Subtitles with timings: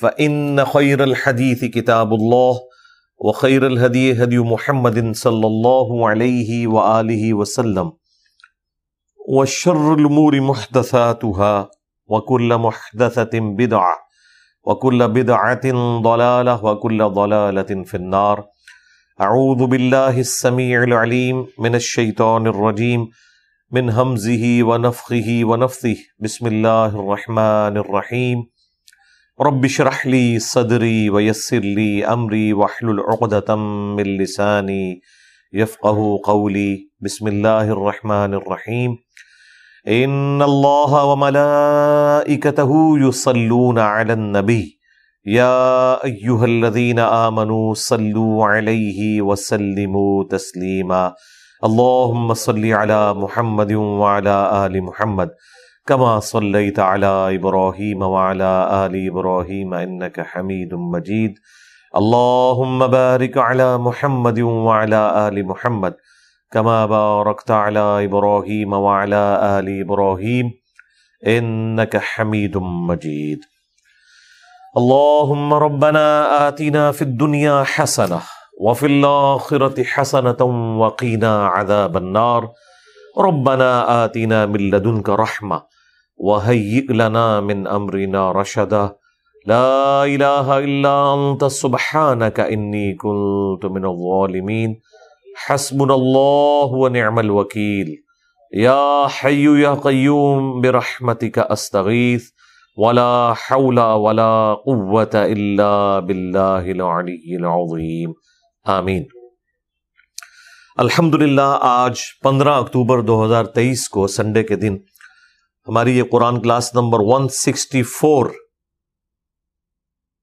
[0.00, 2.60] فإن خير الحديث كتاب الله
[3.18, 7.92] وخير الهدي هدي محمد صلى الله عليه وآله وسلم
[9.28, 11.70] وشر الأمور محدثاتها
[12.06, 13.94] وكل محدثة بدعة
[14.64, 15.66] وكل بدعة
[16.02, 18.46] ضلالة وكل ضلالة في النار
[19.20, 23.08] أعوذ بالله السميع العليم من الشيطان الرجيم
[23.70, 28.49] من همزه ونفخه ونفثه بسم الله الرحمن الرحيم
[29.42, 33.56] رب اشرح لي صدري ويسر لي امري واحلل عقدة
[33.96, 35.00] من لساني
[35.52, 36.90] يفقهوا قولي.
[37.00, 38.96] بسم الله الرحمن الرحيم.
[39.88, 44.78] ان الله وملائكته يصلون على النبي.
[45.24, 51.14] يا ايها الذين امنوا صلوا عليه وسلموا تسليما.
[51.64, 55.30] اللهم صل على محمد وعلى ال محمد.
[55.86, 58.52] كما صليت على ابراهيم وعلى
[58.86, 61.34] ال ابراهيم انك حميد مجيد.
[61.96, 65.94] اللهم بارك على محمد وعلى ال محمد
[66.52, 69.24] كما باركت على ابراهيم وعلى
[69.58, 70.50] ال ابراهيم
[71.26, 73.40] انك حميد مجيد.
[74.76, 76.06] اللهم ربنا
[76.48, 78.20] آتنا في الدنيا حسنه
[78.60, 80.42] وفي الاخره حسنه
[80.80, 82.42] وقنا عذاب النار.
[83.18, 85.62] ربنا آتنا من لدنك رحمه
[86.16, 88.96] وهيئ لنا من امرنا رشدا.
[89.46, 94.80] لا اله الا انت سبحانك اني كنت من الظالمين
[95.36, 98.04] حسبنا الله ونعم الوكيل
[98.54, 102.30] يا حي يا قيوم برحمتك استغيث
[102.76, 108.14] ولا حول ولا قوة الا بالله العلي العظيم
[108.68, 109.19] آمین.
[110.80, 114.76] الحمد للہ آج پندرہ اکتوبر دو ہزار تیئیس کو سنڈے کے دن
[115.68, 118.26] ہماری یہ Quran class number one sixty four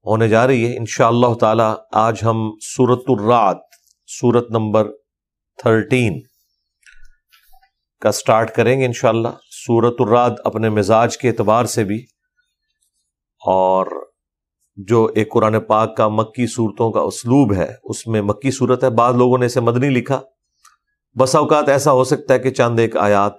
[0.05, 3.57] ہونے جا رہی ہے۔ ان شاء اللہ تعالی آج ہم سورت الرات
[4.07, 4.87] سورت نمبر
[5.61, 6.21] تھرٹین
[8.01, 9.29] کا سٹارٹ کریں گے انشاءاللہ۔
[9.67, 12.05] سورت الرات اپنے مزاج کے اعتبار سے بھی
[13.45, 13.87] اور
[14.75, 18.89] جو ایک قرآن پاک کا مکی صورتوں کا اسلوب ہے، اس میں مکی صورت ہے،
[18.89, 20.21] بعض لوگوں نے اسے مدنی لکھا۔
[21.19, 23.33] بس اوقات ایسا ہو سکتا ہے کہ چاند ایک آیات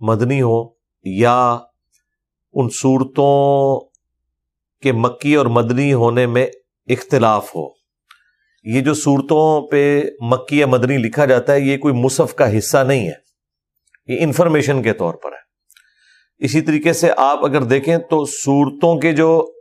[0.00, 0.68] مدنی ہو
[1.04, 1.58] یا
[2.52, 3.80] ان صورتوں
[4.82, 6.46] کے مکی اور مدنی ہونے میں
[6.88, 7.68] اختلاف ہو۔
[8.64, 12.78] یہ جو صورتوں پہ مکی یا مدنی لکھا جاتا ہے، یہ کوئی مصحف کا حصہ
[12.78, 13.12] نہیں ہے۔
[14.06, 15.44] یہ انفارمیشن کے طور پر ہے۔
[16.44, 19.52] اسی طریقے سے آپ اگر دیکھیں تو صورتوں کے جو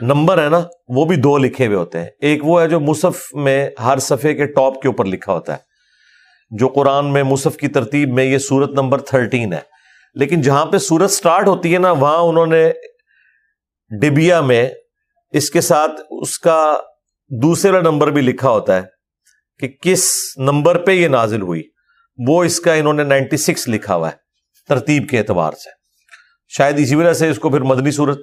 [0.00, 3.34] نمبر ہے نا، وہ بھی دو لکھے ہوئے ہوتے ہیں۔ ایک وہ ہے جو مصحف
[3.34, 5.67] میں ہر صفحے کے ٹاپ کے اوپر لکھا ہوتا ہے۔
[6.50, 9.60] جو قرآن میں مصحف کی ترتیب میں یہ سورت نمبر تھرٹین ہے۔
[10.14, 12.70] لیکن جہاں پہ سورت سٹارٹ ہوتی ہے نا، وہاں انہوں نے
[13.90, 14.68] ڈبیا میں
[15.32, 16.76] اس کے ساتھ اس کا
[17.30, 18.82] دوسرا نمبر بھی لکھا ہوتا ہے
[19.60, 21.62] کہ کس نمبر پہ یہ نازل ہوئی۔
[22.18, 24.16] وہ اس کا انہوں نے نائنٹی سکس لکھا ہوا ہے
[24.68, 25.70] ترتیب کے اعتبار سے۔
[26.48, 28.18] شاید اسی وجہ سے اس کو پھر مدنی صورت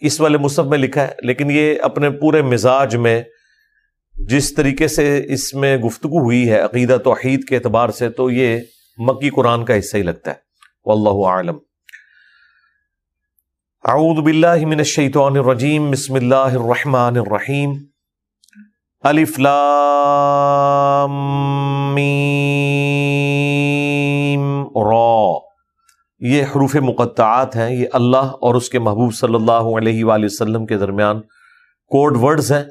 [0.00, 3.22] اس والے مصحف میں لکھا ہے، لیکن یہ اپنے پورے مزاج میں
[4.18, 8.60] جس طریقے سے اس میں گفتگو ہوئی ہے عقیدہ توحید کے اعتبار سے، تو یہ
[8.98, 10.36] مکی قرآن کا حصہ ہی لگتا ہے۔
[10.86, 11.58] واللہ عالم
[13.84, 17.72] اعوذ باللہ من الشیطان الرجیم۔ بسم اللہ الرحمن الرحیم۔
[19.00, 21.10] الف لام
[21.94, 25.38] میم۔ را۔
[26.20, 30.66] یہ حروف مقطعات ہیں، یہ اللہ اور اس کے محبوب صلی اللہ علیہ وآلہ وسلم
[30.66, 31.20] کے درمیان
[31.86, 32.64] کوڈ ورڈز ہیں۔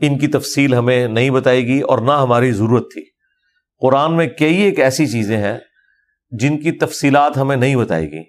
[0.00, 3.04] ان کی تفصیل ہمیں نہیں بتائے گی اور نہ ہماری ضرورت تھی۔
[3.78, 5.58] قرآن میں کئی ایک ایسی چیزیں ہیں
[6.30, 8.22] جن کی تفصیلات ہمیں نہیں بتائے گی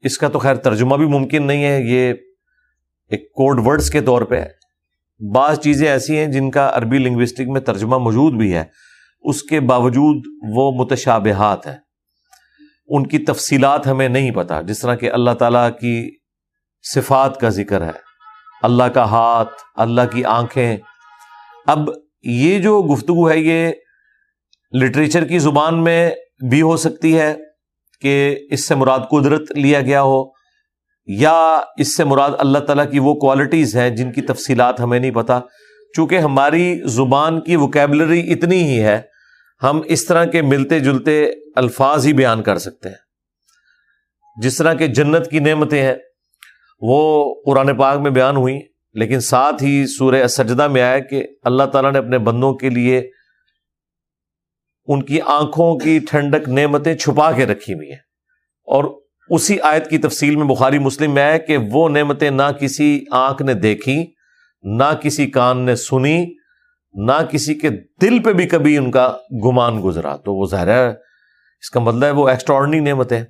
[0.00, 2.12] اس کا تو خیر ترجمہ بھی ممکن نہیں ہے، یہ
[3.08, 4.64] ایک کوڈ ورڈز کے طور پہ ہے۔
[5.32, 8.64] بعض چیزیں ایسی ہیں جن کا عربی لنگوسٹک میں ترجمہ موجود بھی ہے۔
[9.20, 10.22] اس کے باوجود
[10.56, 11.76] وہ متشابہات ہیں۔
[12.86, 16.16] ان کی تفصیلات ہمیں نہیں پتا، جس طرح کہ اللہ تعالیٰ کی
[16.94, 17.90] صفات کا ذکر ہے۔
[18.62, 20.76] اللہ کا ہاتھ، اللہ کی آنکھیں
[21.66, 21.90] اب
[22.22, 23.72] یہ جو گفتگو ہے، یہ
[24.72, 26.10] لٹریچر کی زبان میں
[26.50, 27.34] بھی ہو سکتی ہے
[28.00, 30.24] کہ اس سے مراد قدرت لیا گیا ہو
[31.06, 35.10] یا اس سے مراد اللہ تعالیٰ کی وہ کوالٹیز ہیں جن کی تفصیلات ہمیں نہیں
[35.10, 35.40] پتا۔
[35.96, 39.02] چونکہ ہماری زبان کی وکیبلری اتنی ہی ہے،
[39.62, 42.96] ہم اس طرح کے ملتے جلتے الفاظ ہی بیان کر سکتے ہیں۔
[44.42, 45.94] جس طرح کے جنت کی نعمتیں ہیں،
[46.80, 48.60] وہ قرآن پاک میں بیان ہوئی
[48.94, 53.10] لیکن ساتھ ہی سورہ سجدہ میں آیا کہ اللہ تعالیٰ نے اپنے بندوں کے لیے
[54.86, 57.98] ان کی آنکھوں کی ٹھنڈک نعمتیں چھپا کے رکھی ہوئی ہیں۔
[58.66, 58.84] اور
[59.28, 63.42] اسی آیت کی تفصیل میں بخاری مسلم میں آیا کہ وہ نعمتیں نہ کسی آنکھ
[63.42, 64.06] نے دیکھی،
[64.62, 66.26] نہ کسی کان نے سنی،
[66.92, 67.68] نہ کسی کے
[68.02, 70.90] دل پہ بھی کبھی ان کا گمان گزرا۔ تو وہ ظاہر ہے،
[71.60, 73.24] اس کا مطلب ہے وہ ایکسٹرارڈنری نعمت ہے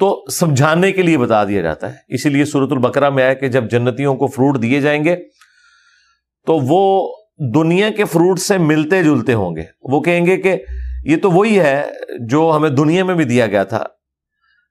[0.00, 3.48] تو سمجھانے کے لیے بتا دیا جاتا ہے۔ اسی لیے صورت البقرہ میں آیا کہ
[3.48, 5.16] جب جنتیوں کو فروٹ دیے جائیں گے،
[6.46, 7.14] تو وہ
[7.54, 10.56] دنیا کے فروٹ سے ملتے جلتے ہوں گے۔ وہ کہیں گے کہ
[11.04, 11.82] یہ تو وہی ہے
[12.20, 13.84] جو ہمیں دنیا میں بھی دیا گیا تھا،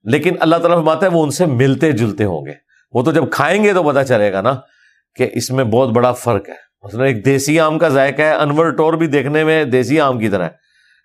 [0.03, 2.53] لیکن اللہ تعالیٰ بات ہے وہ ان سے ملتے جلتے ہوں گے۔
[2.93, 4.53] وہ تو جب کھائیں گے تو پتا چلے گا نا
[5.15, 8.69] کہ اس میں بہت بڑا فرق ہے۔ مثلاً ایک دیسی آم کا ذائقہ ہے، انور
[8.69, 10.49] ٹور بھی دیکھنے میں دیسی آم کی طرح ہے،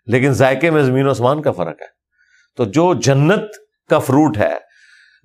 [0.07, 1.87] لیکن ذائقے میں زمین و آسمان کا فرق ہے۔
[2.57, 4.55] تو جو جنت کا فروٹ ہے۔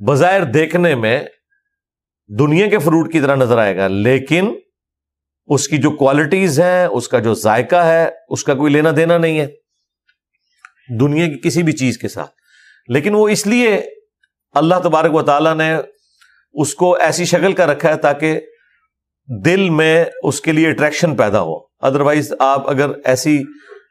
[0.08, 1.24] بظاہر دیکھنے میں
[2.40, 4.54] دنیا کے فروٹ کی طرح نظر آئے گا، لیکن
[5.48, 9.18] اس کی جو کوالٹیز ہیں، اس کا جو ذائقہ ہے، اس کا کوئی لینا دینا
[9.18, 9.48] نہیں ہے۔
[11.00, 12.32] دنیا کی کسی بھی چیز کے ساتھ۔
[12.88, 13.82] لیکن وہ اس لیے
[14.52, 15.76] اللہ تبارک و تعالیٰ نے
[16.54, 18.40] اس کو ایسی شکل کا رکھا ہے تاکہ
[19.46, 23.44] دل میں اس کے لیے اٹریکشن پیدا ہو۔ ادروائز آپ اگر ایسی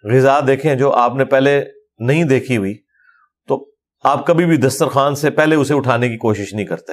[0.05, 1.65] غذا دیکھیں جو آپ نے پہلے
[1.99, 2.88] نہیں دیکھی ہوئی
[4.04, 6.92] آپ کبھی بھی دسترخوان سے پہلے اسے اٹھانے کی کوشش نہیں کرتے۔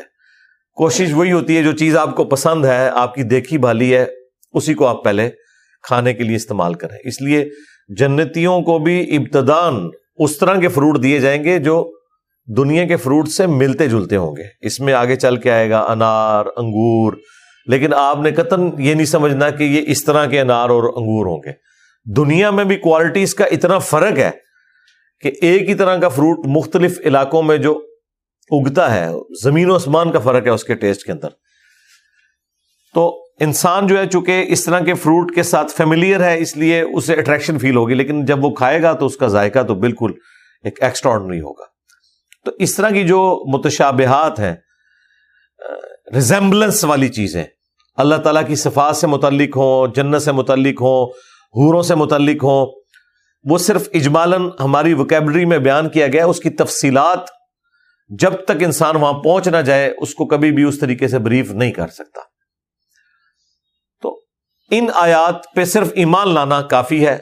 [0.74, 4.06] کوشش وہی ہوتی ہے جو چیز آپ کو پسند ہے، آپ کی دیکھی بھالی ہے،
[4.54, 5.30] اسی کو آپ پہلے
[5.84, 7.50] کھانے کے لیے استعمال کریں۔ اس لیے
[7.98, 11.92] جنتیوں کو بھی ابتدان اس طرح کے فروٹ دیے جائیں گے جو
[12.58, 15.80] دنیا کے فروٹ سے ملتے جلتے ہوں گے۔ اس میں آگے چل کے آئے گا
[15.80, 17.14] انار، انگور۔
[17.68, 21.26] لیکن آپ نے قطن یہ نہیں سمجھنا کہ یہ اس طرح کے انار اور انگور
[21.26, 21.52] ہوں گے۔
[22.16, 24.32] دنیا میں بھی کوالٹیز کا اتنا فرق ہے
[25.22, 27.82] کہ ایک ہی طرح کا فروٹ مختلف علاقوں میں جو
[28.52, 29.08] اگتا ہے،
[29.44, 31.30] زمین و آسمان کا فرق ہے اس کے ٹیسٹ کے اندر۔
[32.94, 36.82] تو انسان جو ہے، چونکہ اس طرح کے فروٹ کے ساتھ فیملیئر ہے، اس لیے
[36.82, 40.12] اسے اٹریکشن فیل ہوگی، لیکن جب وہ کھائے گا تو اس کا ذائقہ تو بالکل
[40.64, 41.66] ایک ایکسٹرا ہوگا۔
[42.46, 44.56] تو اس طرح کی جو متشابہات ہیں
[46.16, 47.44] ریزمبلنس والی چیزیں،
[47.98, 51.06] اللہ تعالیٰ کی صفات سے متعلق ہوں، جنت سے متعلق ہوں،
[51.56, 52.66] حوروں سے متعلق ہوں
[53.46, 57.20] وہ صرف اجمالن ہماری وکیبلری میں بیان کیا گیا اس کی تفصیلات
[58.20, 61.52] جب تک انسان وہاں پہنچ نہ جائے، اس کو کبھی بھی اس طریقے سے بریف
[61.52, 62.20] نہیں کر سکتا۔
[64.02, 64.22] تو
[64.72, 67.18] ان آیات پہ صرف ایمان لانا کافی ہے۔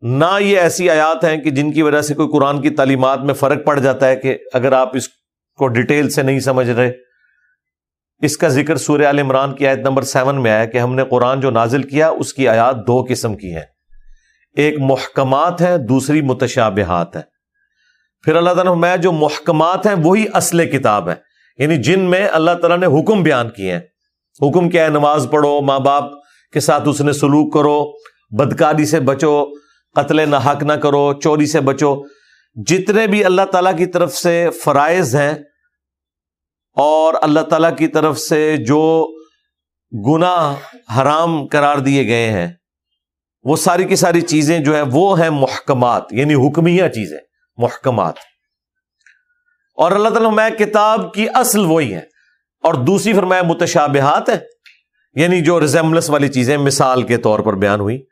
[0.00, 3.34] نہ یہ ایسی آیات ہیں کہ جن کی وجہ سے کوئی قرآن کی تعلیمات میں
[3.34, 5.08] فرق پڑ جاتا ہے کہ اگر آپ اس
[5.58, 6.92] کو ڈیٹیل سے نہیں سمجھ رہے۔
[8.22, 11.04] اس کا ذکر سورہ عال عمران کی آیت نمبر سیون میں آیا کہ ہم نے
[11.04, 13.73] قرآن جو نازل کیا، اس کی آیات دو قسم کی ہیں۔
[14.56, 17.22] ایک محکمات ہے دوسری متشابہات ہے
[18.24, 21.14] پھر اللہ تعالیٰ میں جو محکمات ہیں، وہی اصل کتاب ہے
[21.58, 23.80] یعنی جن میں اللہ تعالیٰ نے حکم بیان کیے ہیں۔
[24.40, 26.04] حکم کیا ہے؟ نماز پڑھو، ماں باپ
[26.52, 27.80] کے ساتھ اس نے سلوک کرو،
[28.38, 29.44] بدکاری سے بچو،
[29.96, 31.94] قتل نہ حق نہ کرو، چوری سے بچو۔
[32.56, 35.32] جتنے بھی اللہ تعالیٰ کی طرف سے فرائض ہیں،
[36.76, 38.82] اور اللہ تعالیٰ کی طرف سے جو
[39.92, 40.54] گناہ
[40.96, 42.48] حرام قرار دیے گئے ہیں
[43.44, 47.18] وہ ساری کی ساری چیزیں جو ہیں وہ ہیں محکمات یعنی حکمیہ چیزیں،
[47.56, 48.14] محکمات۔
[49.74, 52.00] اور اللہ تعالیٰ میں کتاب کی اصل وہی ہے۔
[52.62, 54.38] اور دوسری فرمایا، متشابہات ہے
[55.14, 58.04] یعنی جو ریزمبلس والی چیزیں مثال کے طور پر بیان ہوئی۔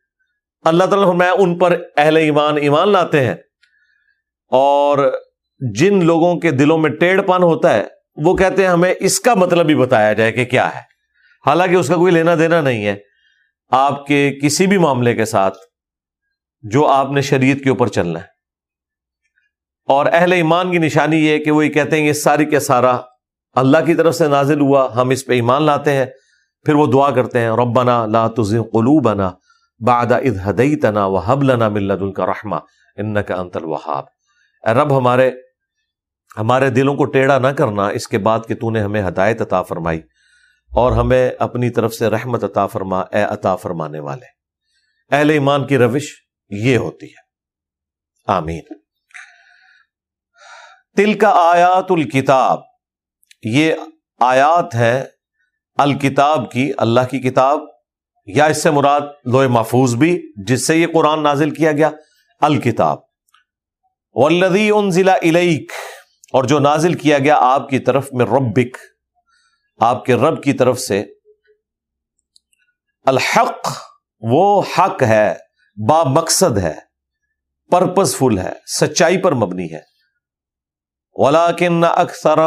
[0.62, 3.34] اللہ تعالیٰ میں ان پر اہل ایمان ایمان لاتے ہیں۔
[4.48, 5.12] اور
[5.74, 7.82] جن لوگوں کے دلوں میں ٹیڑھ پن ہوتا ہے،
[8.16, 10.80] وہ کہتے ہیں، ہمیں اس کا مطلب بھی بتایا جائے کہ کیا ہے۔
[11.46, 13.11] حالانکہ اس کا کوئی لینا دینا نہیں ہے۔
[13.72, 15.58] آپ کے کسی بھی معاملے کے ساتھ
[16.62, 18.24] جو آپ نے شریعت کے اوپر چلنا ہے۔
[19.88, 22.98] اور اہل ایمان کی نشانی یہ کہ وہ یہ کہتے ہیں یہ ساری کے سارا
[23.52, 26.06] اللہ کی طرف سے نازل ہوا، ہم اس پہ ایمان لاتے ہیں،
[26.64, 29.30] پھر وہ دعا کرتے ہیں، ربنا لا تزغ قلوبنا
[29.86, 32.56] بعد اذ هديتنا وهب لنا من لدنك رحمہ
[32.96, 34.04] انك انت الوهاب
[34.66, 35.30] اے رب، ہمارے
[36.36, 39.62] ہمارے دلوں کو ٹیڑھا نہ کرنا، اس کے بعد کہ تو نے ہمیں ہدایت عطا
[39.62, 40.00] فرمائی۔
[40.74, 44.26] اور ہمیں اپنی طرف سے رحمت عطا فرما، اے عطا فرمانے والے۔
[45.10, 46.02] اہل ایمان کی روش
[46.48, 47.22] یہ ہوتی ہے۔
[48.26, 48.62] آمین۔
[50.96, 52.60] تل کا آیات الکتاب۔
[53.42, 53.74] یہ
[54.20, 55.04] آیات ہے
[55.76, 57.60] الکتاب کی، اللہ کی کتاب،
[58.26, 61.90] یا اس سے مراد لوہ محفوظ بھی، جس سے یہ قرآن نازل کیا گیا۔
[62.40, 62.98] الکتاب۔
[64.14, 65.72] والذی انزل الیک،
[66.32, 68.76] اور جو نازل کیا گیا آپ کی طرف میں ربک۔
[69.78, 71.04] آپ کے رب کی طرف سے
[73.06, 73.68] الحق
[74.20, 75.34] وہ حق ہے،
[75.88, 76.74] با مقصد ہے
[77.70, 79.80] پرپز فل ہے، سچائی پر مبنی ہے۔
[81.12, 82.38] ولاکن اکثر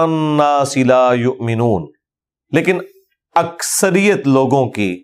[0.66, 1.92] سلا یؤمنون۔
[2.52, 2.80] لیکن
[3.36, 5.04] اکثریت لوگوں کی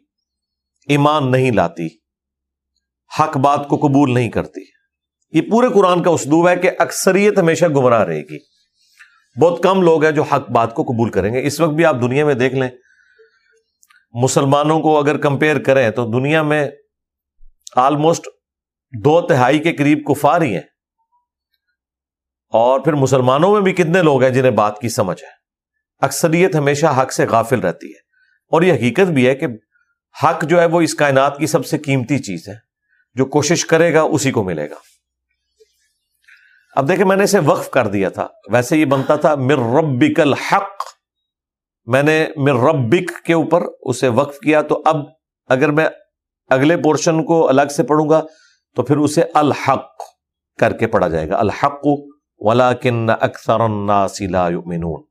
[0.87, 1.87] ایمان نہیں لاتی،
[3.19, 4.61] حق بات کو قبول نہیں کرتی۔
[5.31, 8.50] یہ پورے قرآن کا اسلوب ہے کہ اکثریت ہمیشہ گمراہ رہے گی۔
[9.39, 11.95] بہت کم لوگ ہیں جو حق بات کو قبول کریں گے۔ اس وقت بھی آپ
[12.01, 12.69] دنیا میں دیکھ لیں،
[14.11, 16.69] مسلمانوں کو اگر کمپیئر کریں تو دنیا میں
[17.75, 18.27] آلموسٹ
[19.03, 20.61] دو تہائی کے قریب کفار ہی ہیں۔
[22.49, 25.29] اور پھر مسلمانوں میں بھی کتنے لوگ ہیں جنہیں بات کی سمجھ ہے۔
[25.99, 27.97] اکثریت ہمیشہ حق سے غافل رہتی ہے۔
[28.49, 29.47] اور یہ حقیقت بھی ہے کہ
[30.23, 32.53] حق جو ہے وہ اس کائنات کی سب سے قیمتی چیز ہے۔
[33.13, 34.75] جو کوشش کرے گا، اسی کو ملے گا۔
[36.75, 40.19] اب دیکھیں میں نے اسے وقف کر دیا تھا۔ ویسے یہ بنتا تھا مر ربک
[40.19, 40.83] الحق۔
[41.85, 44.95] میں نے مر ربک کے اوپر اسے وقف کیا۔ تو اب
[45.47, 45.87] اگر میں
[46.49, 48.21] اگلے پورشن کو الگ سے پڑھوں گا
[48.75, 49.85] تو پھر اسے الحق
[50.59, 51.87] کر کے پڑھا جائے گا۔ الحق
[52.37, 55.03] ولاکن اکثر الناس لا یؤمنون۔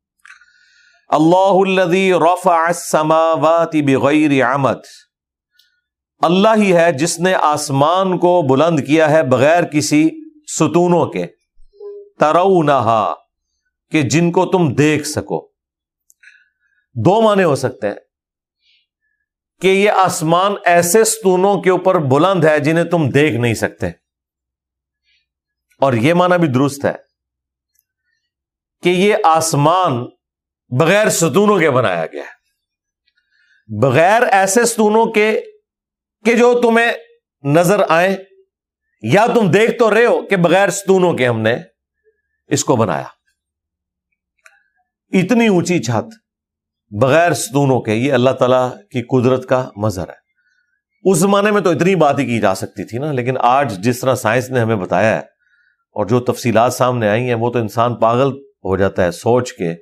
[1.08, 4.78] اللہ الذي رفع السماوات بغیر عمد۔
[6.20, 10.08] اللہ ہی ہے جس نے آسمان کو بلند کیا ہے بغیر کسی
[10.46, 11.39] ستونوں کے۔
[12.20, 13.14] ترونہا،
[13.90, 15.50] کہ جن کو تم دیکھ سکو۔
[16.94, 17.94] دو معنی ہو سکتے ہیں۔
[19.60, 23.86] کہ یہ آسمان ایسے ستونوں کے اوپر بلند ہے جنہیں تم دیکھ نہیں سکتے۔
[25.80, 26.92] اور یہ معنی بھی درست ہے۔
[28.82, 30.04] کہ یہ آسمان
[30.80, 32.40] بغیر ستونوں کے بنایا گیا ہے۔
[33.80, 35.40] بغیر ایسے ستونوں کے،
[36.24, 36.92] کہ جو تمہیں
[37.42, 38.16] نظر آئے
[39.02, 41.69] یا تم دیکھ تو رہے ہو کہ بغیر ستونوں کے ہم نے
[42.50, 43.04] اس کو بنایا۔
[45.12, 46.14] اتنی اونچی چھت،
[47.00, 50.20] بغیر ستونوں کے، یہ اللہ تعالی کی قدرت کا مظہر ہے۔
[51.10, 54.00] اس زمانے میں تو اتنی بات ہی کی جا سکتی تھی نا، لیکن آج جس
[54.00, 55.20] طرح سائنس نے ہمیں بتایا ہے
[55.92, 58.32] اور جو تفصیلات سامنے آئی ہیں، وہ تو انسان پاگل
[58.64, 59.72] ہو جاتا ہے سوچ کے۔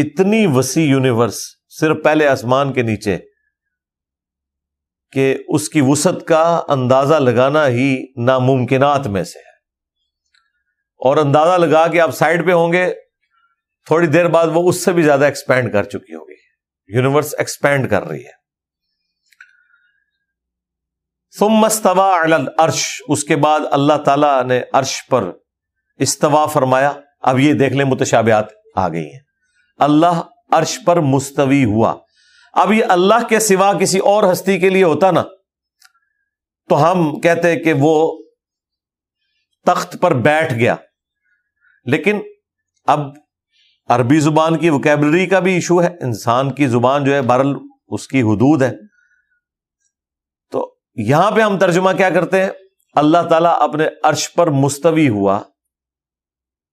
[0.00, 1.40] اتنی وسیع یونیورس،
[1.80, 3.18] صرف پہلے آسمان کے نیچے،
[5.12, 9.47] کہ اس کی وسعت کا اندازہ لگانا ہی ناممکنات میں سے۔ ہے
[10.98, 12.94] اور اندازہ لگا کے آپ سائڈ پہ ہوں گے،
[13.86, 16.38] تھوڑی دیر بعد وہ اس سے بھی زیادہ ایکسپینڈ کر چکی ہوگی۔
[16.86, 18.38] یونیورس ایکسپینڈ کر رہی ہے۔
[21.38, 22.24] ثم استوا
[22.58, 25.30] عرش اس کے بعد اللہ تعالی نے عرش پر
[25.96, 28.44] استوا فرمایا۔ اب یہ دیکھ لیں متشابہات
[28.76, 29.20] آ گئی ہیں۔
[29.78, 31.98] اللہ عرش پر مستوی ہوا۔
[32.52, 35.22] اب یہ اللہ کے سوا کسی اور ہستی کے لیے ہوتا نا،
[36.68, 38.22] تو ہم کہتے کہ وہ
[39.66, 40.76] تخت پر بیٹھ گیا۔
[41.90, 42.20] لیکن
[42.86, 43.00] اب
[43.88, 47.56] عربی زبان کی وکیبلری کا بھی ایشو ہے، انسان کی زبان جو ہے برل
[47.88, 48.72] اس کی حدود ہے۔
[50.50, 52.50] تو یہاں پہ ہم ترجمہ کیا کرتے ہیں؟
[52.94, 55.40] اللہ تعالیٰ اپنے عرش پر مستوی ہوا،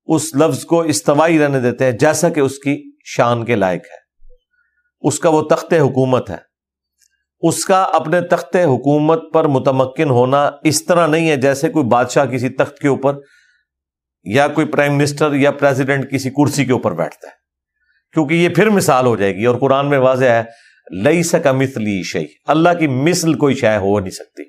[0.06, 4.06] اس لفظ کو استوائی رہنے دیتے ہیں، جیسا کہ اس کی شان کے لائق ہے۔
[5.02, 6.56] اس کا وہ تخت حکومت ہے۔
[7.42, 12.26] اس کا اپنے تخت حکومت پر متمکن ہونا اس طرح نہیں ہے جیسے کوئی بادشاہ
[12.26, 13.14] کسی تخت کے اوپر
[14.26, 17.34] یا کوئی پرائم منسٹر یا پریزیڈنٹ کسی کرسی کے اوپر بیٹھتا ہے۔
[18.14, 20.44] کیونکہ یہ پھر مثال ہو جائے گی اور قرآن میں واضح ہے
[21.04, 24.44] لئی سکا مثلی شہی اللہ کی مثل کوئی شے ہو نہیں سکتی۔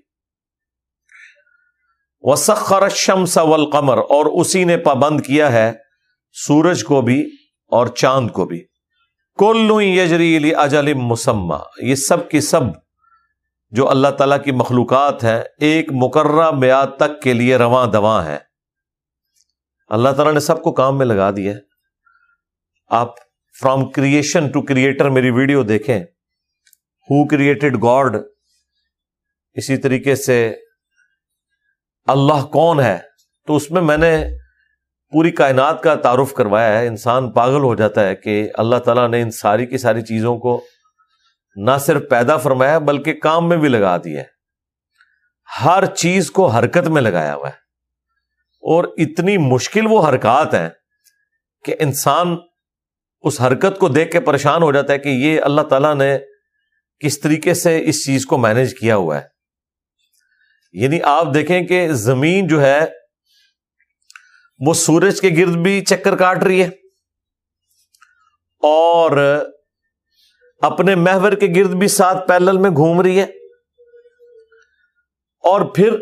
[2.20, 5.72] وسخر شمس والقمر۔ اور اسی نے پابند کیا ہے
[6.32, 7.30] سورج کو بھی
[7.66, 8.64] اور چاند کو بھی۔
[9.38, 12.60] کل یجری اجل مسمہ یہ سب کی سب
[13.70, 18.45] جو اللہ تعالیٰ کی مخلوقات ہیں، ایک مقررہ میاد تک کے لیے رواں دواں ہے
[19.88, 21.52] اللہ تعالیٰ نے سب کو کام میں لگا دیا
[22.88, 23.14] آپ
[23.60, 26.00] فرام کریشن ٹو کریٹر میری ویڈیو دیکھیں۔
[27.10, 28.16] ہو کریٹڈ گاڈ
[29.54, 30.54] اسی طریقے سے
[32.06, 32.98] اللہ کون ہے؟
[33.46, 34.24] تو اس میں میں نے
[35.12, 39.22] پوری کائنات کا تعارف کروایا ہے۔ انسان پاگل ہو جاتا ہے کہ اللہ تعالیٰ نے
[39.22, 40.64] ان ساری کی ساری چیزوں کو
[41.56, 44.26] نہ صرف پیدا فرمایا بلکہ کام میں بھی لگا دیا ہے۔
[45.64, 47.65] ہر چیز کو حرکت میں لگایا ہوا ہے۔
[48.66, 50.68] اور اتنی مشکل وہ حرکات ہیں
[51.64, 52.36] کہ انسان
[53.22, 56.18] اس حرکت کو دیکھ کے پریشان ہو جاتا ہے کہ یہ اللہ تعالیٰ نے
[56.98, 59.22] کس طریقے سے اس چیز کو مینج کیا ہوا ہے۔
[60.72, 62.80] یعنی آپ دیکھیں کہ زمین جو ہے،
[64.58, 66.68] وہ سورج کے گرد بھی چکر کاٹ رہی ہے
[68.62, 69.16] اور
[70.60, 73.24] اپنے محور کے گرد بھی سات پیلل میں گھوم رہی ہے
[75.44, 75.96] اور پھر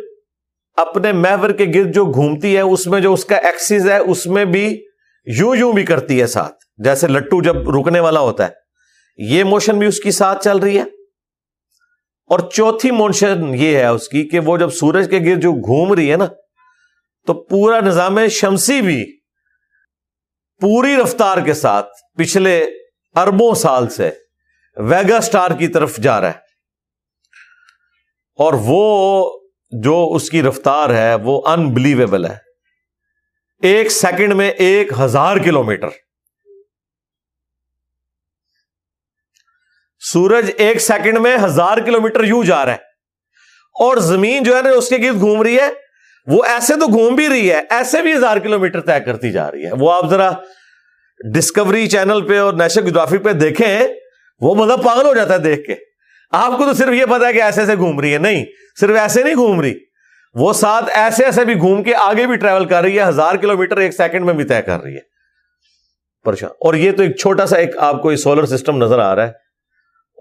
[0.76, 4.26] اپنے محور کے گرد جو گھومتی ہے، اس میں جو اس کا ایکسیز ہے، اس
[4.26, 4.84] میں بھی
[5.26, 8.52] یوں یوں بھی کرتی ہے ساتھ۔ جیسے لٹو جب رکنے والا ہوتا ہے،
[9.16, 10.84] یہ موشن بھی اس کی ساتھ چل رہی ہے۔
[12.26, 15.92] اور چوتھی موشن یہ ہے اس کی کہ وہ جب سورج کے گرد جو گھوم
[15.92, 16.26] رہی ہے نا،
[17.26, 19.18] تو پورا نظام شمسی بھی
[20.60, 21.88] پوری رفتار کے ساتھ
[22.18, 22.66] پچھلے
[23.14, 24.10] اربوں سال سے
[24.76, 26.44] ویگا سٹار کی طرف جا رہا ہے۔
[28.36, 29.30] اور وہ
[29.82, 32.36] جو اس کی رفتار ہے وہ انبلیویبل ہے۔
[33.62, 35.88] ایک سیکنڈ میں ایک ہزار کلو میٹر
[39.98, 42.94] سورج ایک سیکنڈ میں ہزار کلو میٹر یوں جا رہا ہے۔
[43.80, 45.68] اور زمین جو ہے نا، اس کے گرد گھوم رہی ہے۔
[46.26, 49.50] وہ ایسے تو گھوم بھی رہی ہے، ایسے بھی ہزار کلو میٹر طے کرتی جا
[49.50, 50.30] رہی ہے۔ وہ آپ ذرا
[51.34, 53.80] ڈسکوری چینل پہ اور نیشنل جغرافی پہ دیکھیں،
[54.40, 55.93] وہ مطلب پاگل ہو جاتا ہے دیکھ کے۔
[56.34, 58.44] آپ کو تو صرف یہ پتا ہے کہ ایسے ایسے گھوم رہی ہے۔ نہیں،
[58.80, 59.74] صرف ایسے نہیں گھوم رہی،
[60.34, 63.58] وہ ساتھ ایسے ایسے بھی گھوم کے آگے بھی ٹریول کر رہی ہے، ہزار کلو
[63.58, 65.00] میٹر ایک سیکنڈ میں بھی طے کر رہی ہے۔
[66.24, 69.22] پریشان۔ اور یہ تو ایک چھوٹا سا ایک آپ کو سولر سسٹم نظر آ رہا
[69.22, 69.28] ہے۔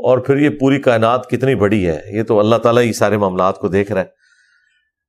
[0.03, 3.60] اور پھر یہ پوری کائنات کتنی بڑی ہے، یہ تو اللہ تعالیٰ ہی سارے معاملات
[3.60, 4.05] کو دیکھ رہا ہے۔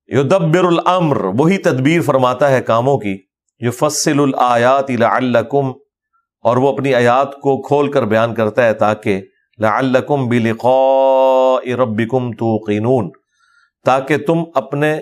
[0.07, 3.19] یدبر الامر، وہی تدبیر فرماتا ہے کاموں کی۔
[3.61, 5.73] یہ فصل الیات لعلکم،
[6.41, 9.21] اور وہ اپنی آیات کو کھول کر بیان کرتا ہے تاکہ
[9.59, 13.11] لعلکم بلقاء ربکم توقنون،
[13.85, 15.01] تاکہ تم اپنے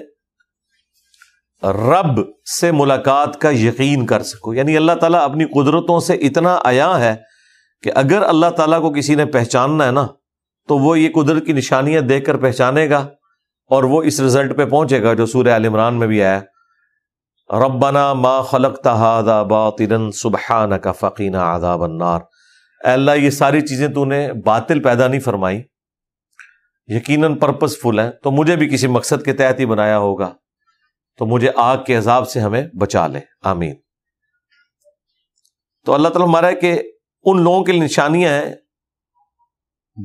[1.62, 2.20] رب
[2.60, 7.14] سے ملاقات کا یقین کر سکو۔ یعنی اللہ تعالیٰ اپنی قدرتوں سے اتنا آیا ہے
[7.82, 10.06] کہ اگر اللہ تعالیٰ کو کسی نے پہچاننا ہے نا،
[10.68, 13.08] تو وہ یہ قدرت کی نشانیاں دیکھ کر پہچانے گا
[13.70, 16.40] اور وہ اس رزلٹ پہ پہنچے گا جو سورہ عال عمران میں بھی آیا۔
[17.50, 21.82] ربنا ما خلق تہادا باطن سبحان کا فقینہ آداب
[22.84, 25.62] النار اللہ، یہ ساری چیزیں تو نے باطل پیدا نہیں فرمائی،
[26.86, 30.34] یقیناً پرپز فل ہے تو مجھے بھی کسی مقصد کے تحت ہی بنایا ہوگا۔
[31.18, 33.74] تو مجھے آگ کے عذاب سے ہمیں بچا لے۔ آمین۔
[35.86, 36.82] تو اللہ تعالیٰ ہمارا ہے کہ
[37.22, 38.54] ان لوگوں کی نشانیاں ہیں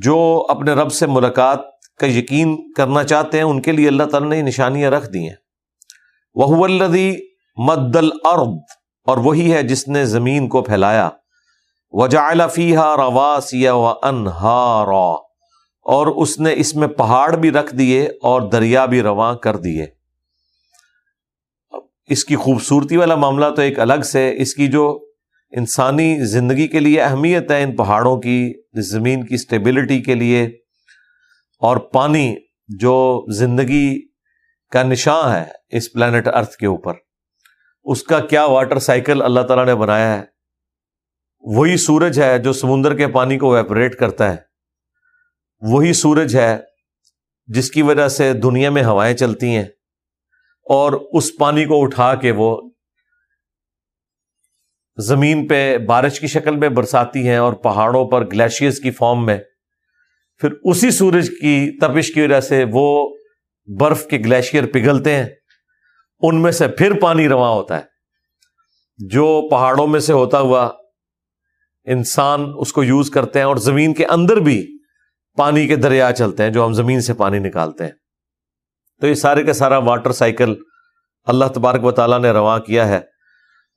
[0.00, 1.58] جو اپنے رب سے ملاقات
[2.00, 5.28] کا یقین کرنا چاہتے ہیں۔ ان کے لیے اللہ تعالیٰ نے یہ نشانیاں رکھ دی
[5.28, 5.36] ہیں۔
[6.34, 7.16] وہ الدی
[7.56, 8.60] مد الارض
[9.04, 11.08] اور وہی ہے جس نے زمین کو پھیلایا۔
[11.94, 15.06] وجا فیحا رواسیا و انہارا،
[15.86, 19.86] اور اس نے اس میں پہاڑ بھی رکھ دیے اور دریا بھی رواں کر دیے۔
[22.10, 24.86] اس کی خوبصورتی والا معاملہ تو ایک الگ سے، اس کی جو
[25.52, 28.52] انسانی زندگی کے لیے اہمیت ہے ان پہاڑوں کی،
[28.90, 30.44] زمین کی اسٹیبلٹی کے لیے،
[31.62, 32.34] اور پانی
[32.80, 32.96] جو
[33.34, 33.88] زندگی
[34.72, 35.44] کا نشان ہے
[35.76, 36.94] اس پلانٹ ارتھ کے اوپر۔
[37.86, 40.24] اس کا کیا واٹر سائیکل اللہ تعالیٰ نے بنایا ہے؟
[41.56, 44.36] وہی سورج ہے جو سمندر کے پانی کو ویپریٹ کرتا ہے۔
[45.60, 46.58] وہی سورج ہے
[47.46, 49.64] جس کی وجہ سے دنیا میں ہوائیں چلتی ہیں
[50.70, 52.70] اور اس پانی کو اٹھا کے وہ
[54.98, 59.38] زمین پہ بارش کی شکل میں برساتی ہیں اور پہاڑوں پر گلیشیئرس کی فارم میں۔
[60.38, 63.16] پھر اسی سورج کی تپش کی وجہ سے وہ
[63.78, 65.26] برف کے گلیشیئر پگھلتے ہیں۔
[66.20, 67.84] ان میں سے پھر پانی رواں ہوتا ہے۔
[68.98, 70.70] جو پہاڑوں میں سے ہوتا ہوا
[71.84, 74.78] انسان اس کو یوز کرتے ہیں اور زمین کے اندر بھی
[75.36, 77.92] پانی کے دریا چلتے ہیں جو ہم زمین سے پانی نکالتے ہیں۔
[79.00, 80.54] تو یہ سارے کا سارا واٹر سائیکل
[81.24, 83.00] اللہ تبارک و تعالیٰ نے رواں کیا ہے۔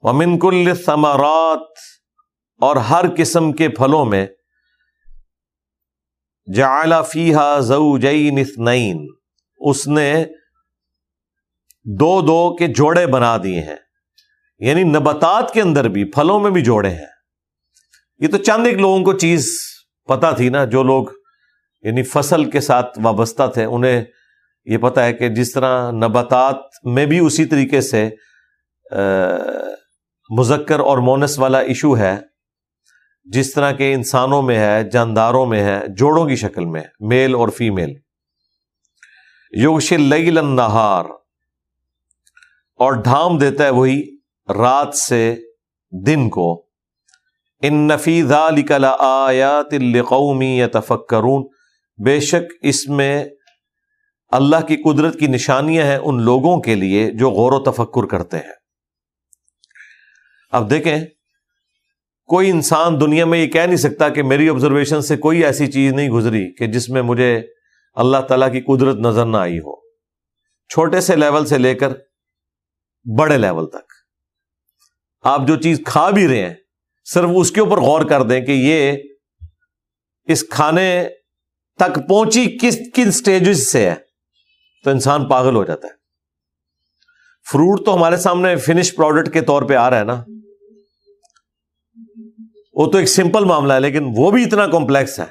[0.01, 1.67] ومن کل ثمرات
[2.61, 4.27] اور ہر قسم کے پھلوں میں
[6.55, 9.07] جعل فیہا زوجین اثنین۔
[9.57, 10.25] اس نے
[11.85, 13.75] دو دو کے جوڑے بنا دیے ہیں۔
[14.59, 17.05] یعنی نباتات کے اندر بھی، پھلوں میں بھی جوڑے ہیں۔
[18.21, 19.49] یہ تو چند ایک لوگوں کو چیز
[20.07, 21.07] پتا تھی نا، جو لوگ
[21.81, 24.03] یعنی فصل کے ساتھ وابستہ تھے، انہیں
[24.65, 28.09] یہ پتا ہے کہ جس طرح نباتات میں بھی اسی طریقے سے
[30.29, 32.17] مذکر اور مونس والا ایشو ہے،
[33.23, 37.49] جس طرح کے انسانوں میں ہے، جانداروں میں ہے، جوڑوں کی شکل میں، میل اور
[37.49, 37.93] فیمیل۔
[39.51, 41.05] یوش لیل نہار
[42.79, 44.01] اور ڈھام دیتا ہے وہی
[44.49, 45.35] رات سے
[46.05, 46.70] دن کو۔
[47.61, 48.31] ان نفیز
[48.99, 51.47] آیات القومی یا تفکرون
[52.05, 53.25] بے شک اس میں
[54.29, 58.37] اللہ کی قدرت کی نشانیاں ہیں ان لوگوں کے لیے جو غور و تفکر کرتے
[58.37, 58.53] ہیں۔
[60.51, 60.97] اب دیکھیں،
[62.25, 65.93] کوئی انسان دنیا میں یہ کہہ نہیں سکتا کہ میری آبزرویشن سے کوئی ایسی چیز
[65.93, 67.41] نہیں گزری کہ جس میں مجھے
[67.93, 69.81] اللہ تعالی کی قدرت نظر نہ آئی ہو۔
[70.69, 71.89] چھوٹے سے لیول سے لے کر
[73.17, 73.91] بڑے لیول تک۔
[75.21, 76.53] آپ جو چیز کھا بھی رہے ہیں
[77.03, 78.97] صرف اس کے اوپر غور کر دیں کہ یہ
[80.23, 81.07] اس کھانے
[81.77, 83.95] تک پہنچی کس کن سٹیجز سے ہے؟
[84.83, 85.93] تو انسان پاگل ہو جاتا ہے۔
[87.51, 90.23] فروٹ تو ہمارے سامنے فنش پروڈکٹ کے طور پہ آ رہا ہے نا۔
[92.73, 95.25] وہ تو ایک سمپل معاملہ ہے، لیکن وہ بھی اتنا کمپلیکس ہے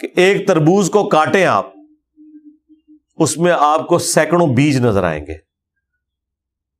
[0.00, 1.66] کہ ایک تربوز کو کاٹیں آپ،
[3.16, 5.34] اس میں آپ کو سینکڑوں بیج نظر آئیں گے۔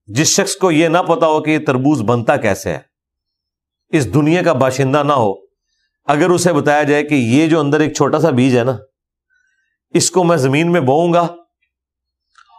[0.07, 2.90] جس شخص کو یہ نہ پتا ہو کہ یہ تربوز بنتا کیسے ہے۔
[3.91, 5.35] اس دنیا کا باشندہ نہ ہو۔
[6.07, 8.77] اگر اسے بتایا جائے کہ یہ جو اندر ایک چھوٹا سا بیج ہے نا،
[9.91, 11.21] اس کو میں زمین میں بوؤں گا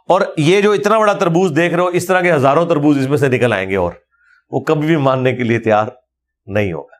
[0.07, 3.07] اور یہ جو اتنا بڑا تربوز دیکھ رہے ہو، اس طرح کے ہزاروں تربوز اس
[3.07, 3.91] میں سے نکل آئیں گے اور
[4.51, 5.87] وہ کبھی بھی ماننے کے لیے تیار
[6.45, 6.95] نہیں ہوگا۔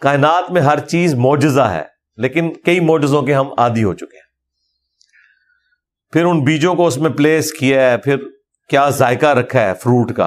[0.00, 1.82] کائنات میں ہر چیز موجزہ ہے،
[2.16, 4.24] لیکن کئی موجزوں کے ہم عادی ہو چکے ہیں۔
[6.12, 8.16] پھر ان بیجوں کو اس میں پلیس کیا ہے، پھر
[8.68, 10.26] کیا ذائقہ رکھا ہے، فروٹ کا۔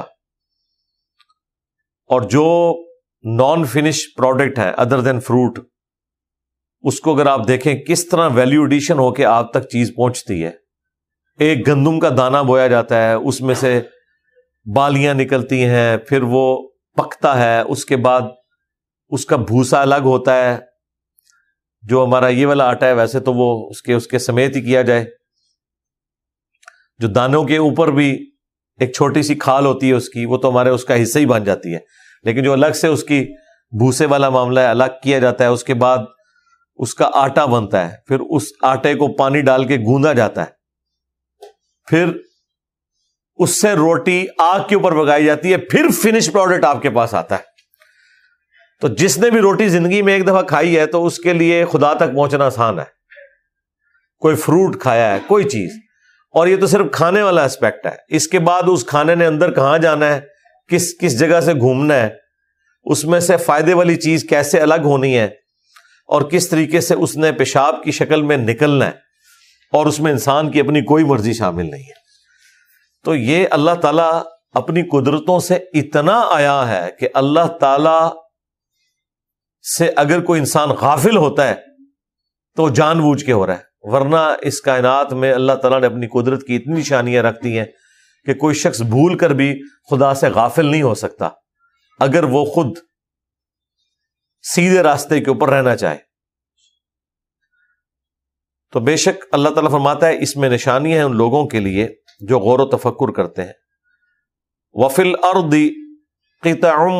[2.07, 2.75] اور جو
[3.23, 5.59] نان فنش پروڈکٹ ہے ادر دین فروٹ
[6.81, 10.43] اس کو اگر آپ دیکھیں، کس طرح ویلو ایڈیشن ہو کے آپ تک چیز پہنچتی
[10.43, 10.51] ہے۔
[11.39, 13.81] ایک گندم کا دانا بویا جاتا ہے، اس میں سے
[14.75, 18.21] بالیاں نکلتی ہیں، پھر وہ پکتا ہے، اس کے بعد
[19.09, 20.57] اس کا بھوسا الگ ہوتا ہے۔
[21.81, 24.61] جو ہمارا یہ والا آٹا ہے، ویسے تو وہ اس کے اس کے سمیت ہی
[24.61, 25.05] کیا جائے۔
[26.97, 28.31] جو دانوں کے اوپر بھی
[28.79, 31.25] ایک چھوٹی سی کھال ہوتی ہے اس کی، وہ تو ہمارے، اس کا حصہ ہی
[31.25, 31.79] بن جاتی ہے۔
[32.23, 33.33] لیکن جو الگ سے اس کی
[33.71, 35.97] بھوسے والا معاملہ ہے، الگ کیا جاتا ہے، اس کے بعد
[36.75, 40.57] اس کا آٹا بنتا ہے، پھر اس آٹے کو پانی ڈال کے گوندا جاتا ہے۔
[41.89, 42.05] پھر
[43.35, 47.13] اس سے روٹی آگ کے اوپر پکائی جاتی ہے، پھر فنش پروڈکٹ آپ کے پاس
[47.13, 47.43] آتا ہے۔
[48.81, 51.65] تو جس نے بھی روٹی زندگی میں ایک دفعہ کھائی ہے، تو اس کے لیے
[51.71, 52.97] خدا تک پہنچنا آسان ہے۔
[54.19, 55.71] کوئی فروٹ کھایا ہے، کوئی چیز۔
[56.31, 59.51] اور یہ تو صرف کھانے والا اسپیکٹ ہے۔ اس کے بعد اس کھانے نے اندر
[59.51, 60.21] کہاں جانا ہے؟
[60.69, 62.09] کس کس جگہ سے گھومنا ہے،
[62.85, 65.25] اس میں سے فائدے والی چیز کیسے الگ ہونی ہے،
[66.09, 68.91] اور کس طریقے سے اس نے پیشاب کی شکل میں نکلنا ہے،
[69.73, 72.05] اور اس میں انسان کی اپنی کوئی مرضی شامل نہیں ہے۔
[73.05, 74.11] تو یہ اللہ تعالیٰ
[74.55, 77.97] اپنی قدرتوں سے اتنا آیا ہے کہ اللہ تعالی
[79.65, 81.55] سے اگر کوئی انسان غافل ہوتا ہے،
[82.57, 86.07] تو جان بوجھ کے ہو رہا ہے۔ ورنہ اس کائنات میں اللہ تعالیٰ نے اپنی
[86.13, 87.65] قدرت کی اتنی نشانیاں رکھ دی ہیں
[88.27, 91.29] کہ کوئی شخص بھول کر بھی خدا سے غافل نہیں ہو سکتا
[91.99, 92.77] اگر وہ خود
[94.41, 95.97] سیدھے راستے کے اوپر رہنا چاہے۔
[98.71, 101.87] تو بے شک اللہ تعالیٰ فرماتا ہے، اس میں نشانیاں ہیں ان لوگوں کے لیے
[102.19, 103.53] جو غور و تفکر کرتے ہیں۔
[104.73, 105.69] وفل اردی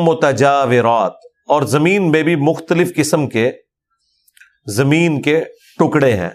[0.03, 1.13] متجاورات،
[1.47, 3.51] اور زمین میں بھی مختلف قسم کے
[4.65, 5.43] زمین کے
[5.79, 6.29] ٹکڑے ہیں۔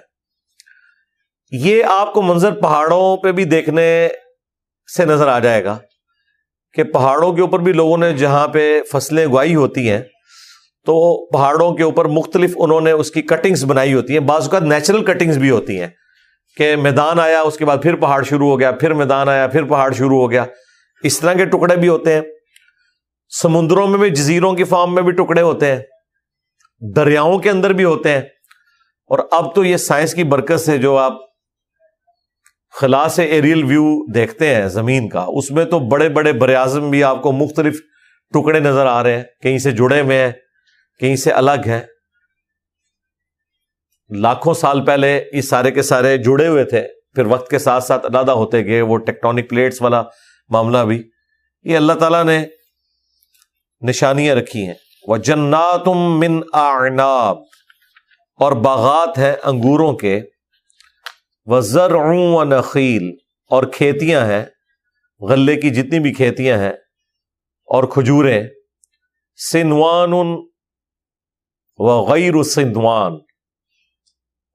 [1.50, 4.09] یہ آپ کو منظر پہاڑوں پہ بھی دیکھنے
[4.97, 5.79] سے نظر آ جائے گا
[6.73, 10.01] کہ پہاڑوں کے اوپر بھی لوگوں نے جہاں پہ فصلیں اگوائی ہوتی ہیں،
[10.87, 14.62] تو پہاڑوں کے اوپر مختلف انہوں نے اس کی کٹنگز بنائی ہوتی ہیں۔ بعض اوقات
[14.62, 15.88] نیچرل کٹنگز بھی ہوتی ہیں
[16.57, 19.64] کہ میدان آیا، اس کے بعد پھر پہاڑ شروع ہو گیا، پھر میدان آیا، پھر
[19.64, 20.45] پہاڑ شروع ہو گیا۔
[21.03, 22.21] اس طرح کے ٹکڑے بھی ہوتے ہیں۔
[23.42, 25.83] سمندروں میں بھی، جزیروں کی فارم میں بھی ٹکڑے ہوتے ہیں۔
[26.97, 28.21] دریاؤں کے اندر بھی ہوتے ہیں۔
[29.03, 31.12] اور اب تو یہ سائنس کی برکت سے جو آپ
[32.73, 36.91] خلا سے ایریل ویو دیکھتے ہیں زمین کا۔ اس میں تو بڑے بڑے بر اعظم
[36.91, 37.81] بھی آپ کو مختلف
[38.35, 40.33] ٹکڑے نظر آ رہے ہیں۔ کہیں سے جڑے ہوئے ہیں،
[41.01, 41.81] کہیں سے الگ ہیں۔
[44.11, 48.07] لاکھوں سال پہلے یہ سارے کے سارے جڑے ہوئے تھے۔ پھر وقت کے ساتھ ساتھ
[48.07, 50.03] علیحدہ ہوتے گئے وہ ٹیکٹونک پلیٹس والا
[50.49, 51.03] معاملہ بھی۔
[51.63, 52.45] یہ اللہ تعالیٰ نے
[53.81, 54.75] نشانیاں رکھی ہیں۔
[55.09, 57.39] وہ جناتم من آناب
[58.39, 60.21] اور باغات ہیں انگوروں کے۔
[61.44, 63.11] وزر و نخیل،
[63.50, 64.44] اور کھیتیاں ہیں،
[65.20, 66.72] غلے کی جتنی بھی کھیتیاں ہیں،
[67.64, 68.48] اور کھجوریں،
[69.52, 70.12] سنوان
[71.76, 73.12] و غیر سندوان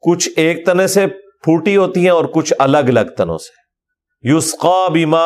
[0.01, 1.07] کچھ ایک تنے سے
[1.43, 3.67] پھوٹی ہوتی ہیں اور کچھ الگ الگ تنوں سے۔
[4.29, 5.25] یوسقا بیما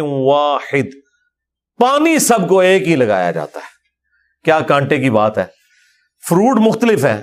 [0.00, 0.86] واحد۔
[1.76, 3.72] پانی سب کو ایک ہی لگایا جاتا ہے۔
[4.44, 5.44] کیا کانٹے کی بات ہے؟
[6.28, 7.22] فروٹ مختلف ہے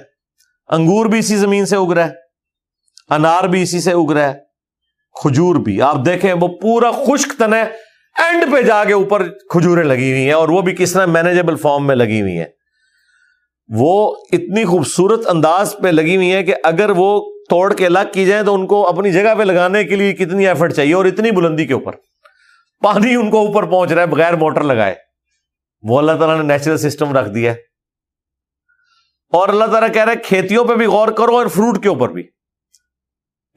[0.68, 2.29] انگور بھی اسی زمین سے اگ رہا ہے
[3.10, 4.38] انار بھی اسی سے اگ رہا ہے،
[5.16, 7.64] کھجور بھی۔ آپ دیکھیں، وہ پورا خشک تن ہے
[8.16, 11.56] اینڈ پہ جا کے اوپر کھجوریں لگی ہوئی ہیں، اور وہ بھی کس طرح مینیجیبل
[11.56, 12.46] فارم میں لگی ہوئی ہیں۔
[13.70, 17.10] وہ اتنی خوبصورت انداز پہ لگی ہوئی ہیں کہ اگر وہ
[17.50, 20.48] توڑ کے الگ کی جائیں تو ان کو اپنی جگہ پہ لگانے کے لیے کتنی
[20.48, 21.96] ایفرٹ چاہیے، اور اتنی بلندی کے اوپر۔
[22.82, 24.96] پانی ان کو اوپر پہنچ رہا ہے، بغیر موٹر لگائے۔
[25.84, 27.52] وہ اللہ تعالیٰ نے نیچرل سسٹم رکھ دیا
[29.34, 32.24] اور اللہ تعالیٰ کہہ رہے کھیتیوں پہ بھی غور کرو اور فروٹ کے اوپر بھی۔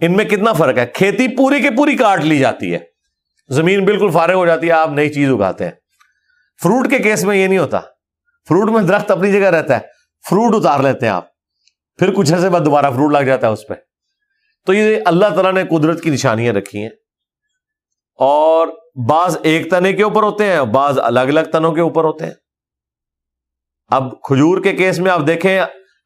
[0.02, 2.78] ان میں کتنا فرق ہے؟ کھیتی پوری کی پوری کاٹ لی جاتی ہے۔
[3.48, 5.72] زمین بالکل فارغ ہو جاتی ہے، آپ نئی چیز اگاتے ہیں۔
[6.62, 7.80] فروٹ کے کیس میں یہ نہیں ہوتا۔
[8.48, 9.80] فروٹ میں درخت اپنی جگہ رہتا ہے،
[10.30, 11.24] فروٹ اتار لیتے ہیں آپ۔
[11.98, 13.74] پھر کچھ عرصے بعد دوبارہ فروٹ لگ جاتا ہے اس پہ۔
[14.66, 16.90] تو یہ اللہ تعالیٰ نے قدرت کی نشانیاں رکھی ہیں۔
[18.16, 18.66] اور
[19.08, 22.34] بعض ایک تنے کے اوپر ہوتے ہیں، بعض الگ الگ تنوں کے اوپر ہوتے ہیں۔
[23.88, 25.62] اب کھجور کے کیس میں آپ دیکھیں،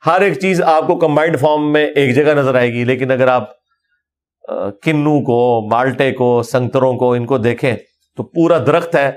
[0.07, 3.29] ہر ایک چیز آپ کو کمبائنڈ فارم میں ایک جگہ نظر آئے گی۔ لیکن اگر
[3.29, 3.66] آپ
[4.83, 7.75] کنو کو، مالٹے کو، سنگتروں کو ان کو دیکھیں
[8.17, 9.13] تو پورا درخت ہے۔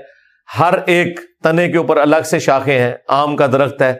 [0.58, 3.94] ہر ایک تنے کے اوپر الگ سے شاخیں ہیں، آم کا درخت ہے،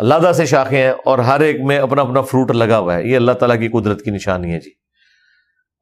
[0.00, 3.16] لادہ سے شاخیں ہیں اور ہر ایک میں اپنا اپنا فروٹ لگا ہوا ہے۔ یہ
[3.16, 4.70] اللہ تعالیٰ کی قدرت کی نشانی ہے جی۔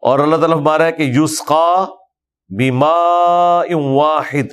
[0.03, 1.85] اور اللہ تعالیٰ ہمارا ہے کہ یوسقا
[2.59, 4.53] بیما واحد،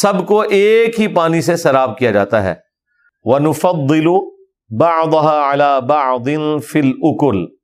[0.00, 2.54] سب کو ایک ہی پانی سے سراب کیا جاتا ہے۔
[3.24, 4.30] وہ نفت دلو
[4.80, 5.04] با
[6.58, 7.57] فل اکل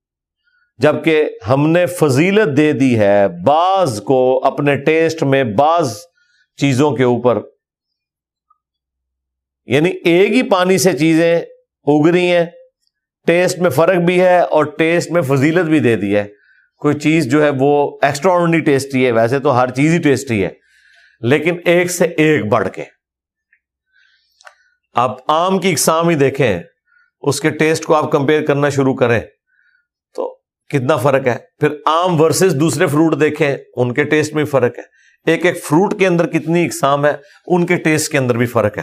[0.78, 5.98] جبکہ ہم نے فضیلت دے دی ہے بعض کو اپنے ٹیسٹ میں بعض
[6.56, 7.38] چیزوں کے اوپر۔
[9.66, 11.40] یعنی ایک ہی پانی سے چیزیں
[11.84, 12.44] اگ رہی ہیں،
[13.26, 16.24] ٹیسٹ میں فرق بھی ہے اور ٹیسٹ میں فضیلت بھی دے دی ہے۔
[16.76, 20.48] کوئی چیز جو ہے وہ ایکسٹرا ٹیسٹی ہے، ویسے تو ہر چیز ہی ٹیسٹی ہے،
[21.20, 22.84] لیکن ایک سے ایک بڑھ کے۔
[24.94, 26.60] آپ آم کی اقسام ہی دیکھیں،
[27.22, 29.20] اس کے ٹیسٹ کو آپ کمپیئر کرنا شروع کریں۔
[30.68, 34.82] کتنا فرق ہے؟ پھر آم ورسز دوسرے فروٹ دیکھیں، ان کے ٹیسٹ میں فرق ہے۔
[35.26, 37.12] ایک ایک فروٹ کے اندر کتنی اقسام ہے،
[37.46, 38.82] ان کے ٹیسٹ کے اندر بھی فرق ہے۔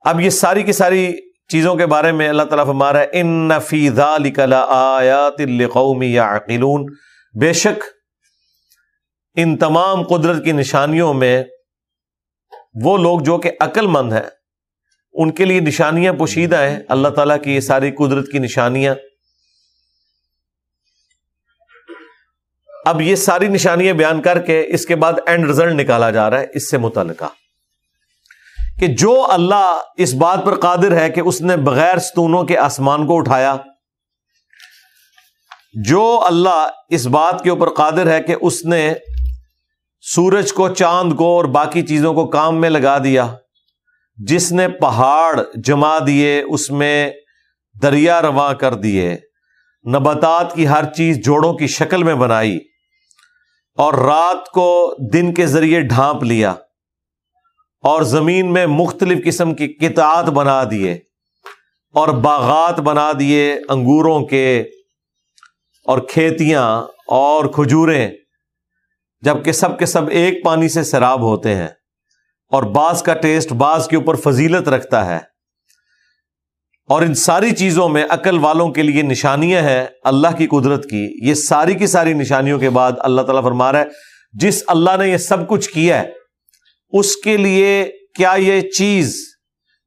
[0.00, 1.12] اب یہ ساری کی ساری
[1.48, 4.18] چیزوں کے بارے میں اللہ تعالیٰ ہمارا ان نفیزہ
[4.68, 6.86] آیات القومی یا عقیلون
[7.40, 7.84] بے شک
[9.36, 11.44] ان تمام قدرت کی نشانیوں میں
[12.84, 14.28] وہ لوگ جو کہ عقل مند ہیں،
[15.12, 18.94] ان کے لیے نشانیاں پوشیدہ ہیں۔ اللہ تعالیٰ کی یہ ساری قدرت کی نشانیاں
[22.86, 26.40] اب یہ ساری نشانیاں بیان کر کے اس کے بعد اینڈ رزلٹ نکالا جا رہا
[26.40, 27.24] ہے، اس سے متعلقہ۔
[28.80, 33.06] کہ جو اللہ اس بات پر قادر ہے کہ اس نے بغیر ستونوں کے آسمان
[33.06, 33.56] کو اٹھایا،
[35.74, 38.94] جو اللہ اس بات کے اوپر قادر ہے کہ اس نے
[40.00, 43.26] سورج کو، چاند کو اور باقی چیزوں کو کام میں لگا دیا،
[44.16, 47.10] جس نے پہاڑ جما دیے، اس میں
[47.82, 49.16] دریا رواں کر دیے،
[49.94, 52.58] نباتات کی ہر چیز جوڑوں کی شکل میں بنائی
[53.78, 56.50] اور رات کو دن کے ذریعے ڈھانپ لیا
[57.84, 60.92] اور زمین میں مختلف قسم کی کتات بنا دیے
[61.94, 64.64] اور باغات بنا دیے انگوروں کے
[65.86, 68.10] اور کھیتیاں اور کھجوریں،
[69.22, 71.68] جبکہ سب کے سب ایک پانی سے سیراب ہوتے ہیں
[72.52, 75.18] اور بعض کا ٹیسٹ بعض کے اوپر فضیلت رکھتا ہے۔
[76.88, 81.28] اور ان ساری چیزوں میں عقل والوں کے لیے نشانیاں ہیں اللہ کی قدرت کی۔
[81.28, 83.84] یہ ساری کی ساری نشانیوں کے بعد اللہ تعالیٰ فرما رہا ہے،
[84.32, 86.12] جس اللہ نے یہ سب کچھ کیا ہے،
[86.88, 89.16] اس کے لیے کیا یہ چیز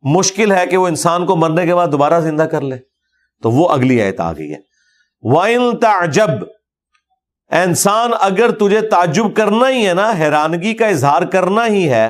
[0.02, 2.78] مشکل ہے کہ وہ انسان کو مرنے کے بعد دوبارہ زندہ کر لے؟
[3.44, 4.60] تو وہ اگلی آیت آ گئی ہے۔
[5.24, 6.30] وائن تعجب
[7.52, 12.10] انسان، اگر تجھے تعجب کرنا ہی ہے نا، حیرانگی کا اظہار کرنا ہی ہے،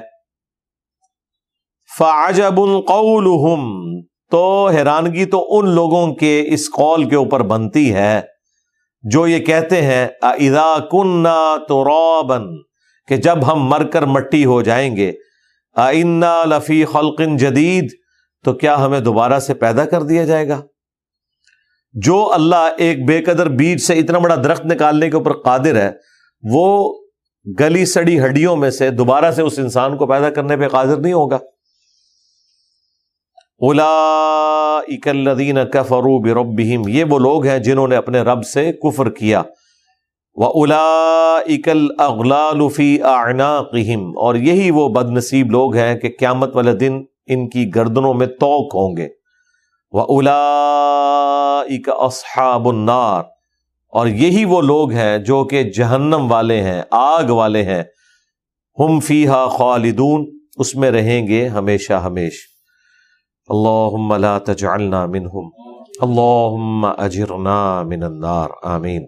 [1.97, 3.25] فعجب القول
[4.31, 8.21] تو حیرانگی تو ان لوگوں کے اس قول کے اوپر بنتی ہے
[9.03, 12.43] جو یہ کہتے ہیں اذا کننا تو روبن
[13.07, 15.11] کہ جب ہم مر کر مٹی ہو جائیں گے
[15.75, 17.89] آئنا لفی خلق جدید
[18.45, 20.61] تو کیا ہمیں دوبارہ سے پیدا کر دیا جائے گا؟
[21.93, 25.91] جو اللہ ایک بے قدر بیج سے اتنا بڑا درخت نکالنے کے اوپر قادر ہے،
[26.51, 26.95] وہ
[27.59, 31.13] گلی سڑی ہڈیوں میں سے دوبارہ سے اس انسان کو پیدا کرنے پہ قادر نہیں
[31.13, 31.37] ہوگا۔
[33.61, 39.41] الا اکلدین کفرو بربہم، یہ وہ لوگ ہیں جنہوں نے اپنے رب سے کفر کیا۔
[40.35, 46.73] وہ الا اکل اغلالفی آعناقہم اور یہی وہ بد نصیب لوگ ہیں کہ قیامت والے
[46.73, 49.07] دن ان کی گردنوں میں توق ہوں گے۔
[49.93, 50.39] وہ الا
[51.59, 53.23] اک اصحاب النار،
[53.93, 57.83] اور یہی وہ لوگ ہیں جو کہ جہنم والے ہیں، آگ والے ہیں۔
[58.77, 60.25] ہم فیحا خالدون،
[60.57, 62.50] اس میں رہیں گے ہمیشہ ہمیش۔
[63.47, 65.49] اللہ لا تجعلنا منہم،
[66.01, 69.05] اللہم اجرنا من النار، آمین۔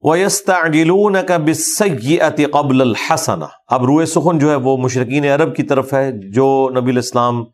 [0.00, 1.36] وَيَسْتَعْجِلُونَ كَ
[2.52, 6.90] قبل الحسن اب روئے سخن جو ہے وہ مشرقین عرب کی طرف ہے، جو نبی
[6.90, 7.44] الاسلام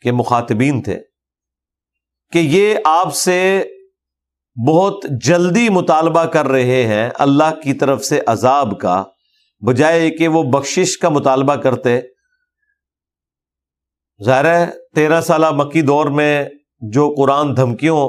[0.00, 0.98] کے مخاطبین تھے،
[2.32, 3.64] کہ یہ آپ سے
[4.68, 9.02] بہت جلدی مطالبہ کر رہے ہیں اللہ کی طرف سے عذاب کا،
[9.66, 12.00] بجائے کہ وہ بخشش کا مطالبہ کرتے۔
[14.22, 16.44] ظاہر ہے، تیرہ سالہ مکی دور میں
[16.80, 18.08] جو قرآن دھمکیوں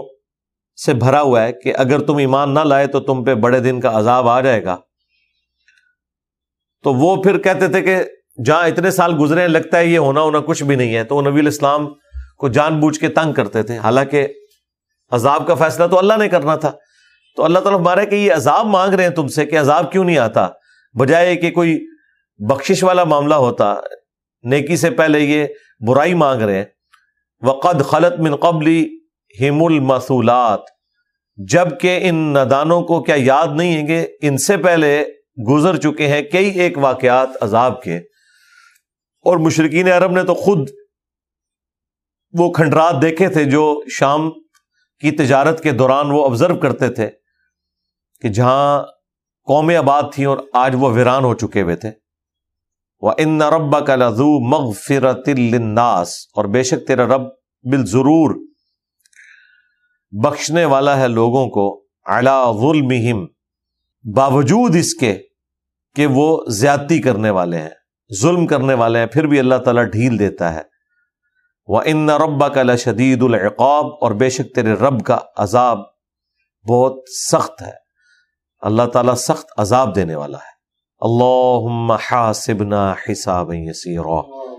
[0.86, 3.80] سے بھرا ہوا ہے کہ اگر تم ایمان نہ لائے تو تم پہ بڑے دن
[3.80, 4.78] کا عذاب آ جائے گا۔
[6.84, 8.04] تو وہ پھر کہتے تھے کہ
[8.46, 11.22] جہاں اتنے سال گزرے لگتا ہے یہ ہونا ہونا کچھ بھی نہیں ہے۔ تو وہ
[11.22, 11.88] نبی الاسلام
[12.38, 14.28] کو جان بوجھ کے تنگ کرتے تھے۔ حالانکہ
[15.12, 16.72] عذاب کا فیصلہ تو اللہ نے کرنا تھا۔
[17.36, 20.04] تو اللہ تعالیٰ مارے کہ یہ عذاب مانگ رہے ہیں تم سے کہ عذاب کیوں
[20.04, 20.48] نہیں آتا؟
[20.94, 21.88] بجائے کہ کوئی
[22.38, 23.76] بخشش والا معاملہ ہوتا۔
[24.46, 25.48] نیکی سے پہلے یہ
[25.88, 26.66] برائی مانگ رہے ہیں۔
[27.42, 29.00] وقد خلط من قبلی
[29.42, 30.60] ہم المسولات
[31.36, 35.04] جبکہ ان ندانوں کو کیا یاد نہیں ہے کہ ان سے پہلے
[35.50, 37.98] گزر چکے ہیں کئی ایک واقعات عذاب کے۔
[39.26, 40.70] اور مشرقین عرب نے تو خود
[42.34, 44.32] وہ کھنڈرات دیکھے تھے جو شام
[45.00, 47.10] کی تجارت کے دوران وہ آبزرو کرتے تھے
[48.22, 48.84] کہ جہاں
[49.44, 52.05] قومیں آباد تھیں اور آج وہ ویران ہو چکے ہوئے تھے۔
[53.06, 57.22] وہ ان ربا کا لذو مغفرت الناس اور بے شک تیرا رب
[57.64, 58.48] بال ضرور
[60.12, 63.26] بخشنے والا ہے لوگوں کو اعلی ظلم
[64.16, 65.18] باوجود اس کے
[65.96, 67.70] کہ وہ زیادتی کرنے والے ہیں،
[68.22, 70.62] ظلم کرنے والے ہیں، پھر بھی اللہ تعالیٰ ڈھیل دیتا ہے۔
[71.68, 75.80] وہ ان ربا کا لشدید العقاب اور بے شک تیرے رب کا عذاب
[76.70, 77.72] بہت سخت ہے۔
[78.60, 80.55] اللہ تعالیٰ سخت عذاب دینے والا ہے۔
[81.06, 83.52] اللہ حاسبنا حساب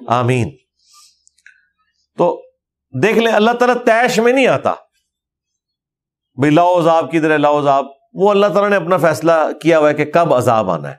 [0.08, 0.50] آمین۔
[2.18, 2.42] تو
[3.02, 4.74] دیکھ لیں، اللہ تعالیٰ تیش میں نہیں آتا۔
[6.34, 9.32] بھائی لاؤ عذاب کی طرح لاؤ عذاب۔ وہ اللہ تعالیٰ نے اپنا فیصلہ
[9.62, 10.94] کیا ہوا ہے کہ کب عذاب آنا ہے۔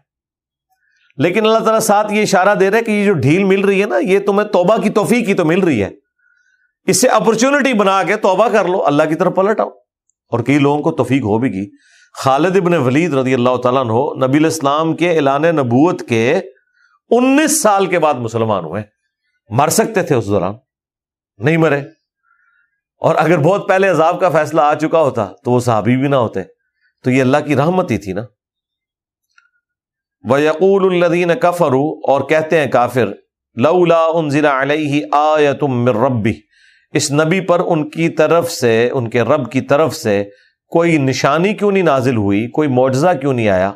[1.18, 3.86] لیکن اللہ تعالیٰ ساتھ یہ اشارہ دے رہے کہ یہ جو ڈھیل مل رہی ہے
[3.86, 5.90] نا، یہ تمہیں توبہ کی توفیق کی تو مل رہی ہے۔
[6.86, 9.70] اس سے اپرچونٹی بنا کے توبہ کر لو، اللہ کی طرف پلٹ آؤ۔
[10.28, 11.70] اور کئی لوگوں کو توفیق ہو بھی گی
[12.20, 16.40] خالد ابن ولید رضی اللہ تعالیٰ ہو نبی الاسلام کے اعلان نبوت کے
[17.10, 18.84] انیس سال کے بعد مسلمان ہوئے۔
[19.50, 20.54] مر سکتے تھے اس دوران،
[21.38, 21.80] نہیں مرے۔
[23.00, 26.16] اور اگر بہت پہلے عذاب کا فیصلہ آ چکا ہوتا تو وہ صحابی بھی نہ
[26.16, 26.40] ہوتے۔
[27.04, 28.22] تو یہ اللہ کی رحمت ہی تھی نا۔
[30.30, 33.08] وہ یقول الدین کفرو اور کہتے ہیں کافر،
[33.56, 36.34] لولا انزلا علیہ آ تم ربی
[36.94, 40.30] اس نبی پر ان کی طرف سے، ان کے رب کی طرف سے
[40.68, 43.72] کوئی نشانی کیوں نہیں نازل ہوئی؟ کوئی معجزہ کیوں نہیں آیا؟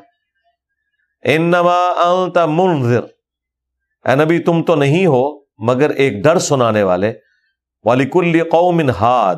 [1.23, 3.01] انما انت منذر۔
[4.05, 7.13] اے نبی، تم تو نہیں ہو، مگر ایک ڈر سنانے والے۔
[7.83, 9.35] ولیکل قوم ہاد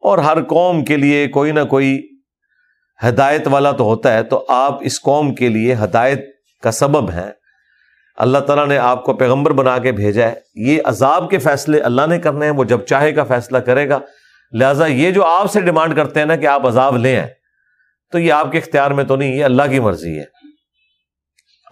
[0.00, 2.08] اور ہر قوم کے لیے کوئی نہ کوئی
[3.08, 6.26] ہدایت والا تو ہوتا ہے، تو آپ اس قوم کے لیے ہدایت
[6.62, 7.32] کا سبب ہیں۔
[8.16, 12.06] اللہ تعالیٰ نے آپ کو پیغمبر بنا کے بھیجا ہے۔ یہ عذاب کے فیصلے اللہ
[12.06, 13.98] نے کرنے ہیں، وہ جب چاہے گا فیصلہ کرے گا۔
[14.52, 17.26] لہٰذا یہ جو آپ سے ڈیمانڈ کرتے ہیں نا کہ آپ عذاب لیں ہیں
[18.12, 20.24] تو یہ آپ کے اختیار میں تو نہیں، یہ اللہ کی مرضی ہے۔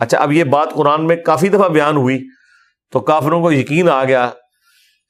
[0.00, 2.26] اچھا اب یہ بات قرآن میں کافی دفعہ بیان ہوئی،
[2.92, 4.30] تو کافروں کو یقین آ گیا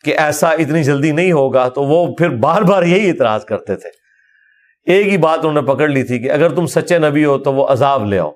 [0.05, 3.89] کہ ایسا اتنی جلدی نہیں ہوگا، تو وہ پھر بار بار یہی اعتراض کرتے تھے۔
[4.85, 7.55] ایک ہی بات انہوں نے پکڑ لی تھی کہ اگر تم سچے نبی ہو تو
[7.55, 8.31] وہ عذاب لے آؤ۔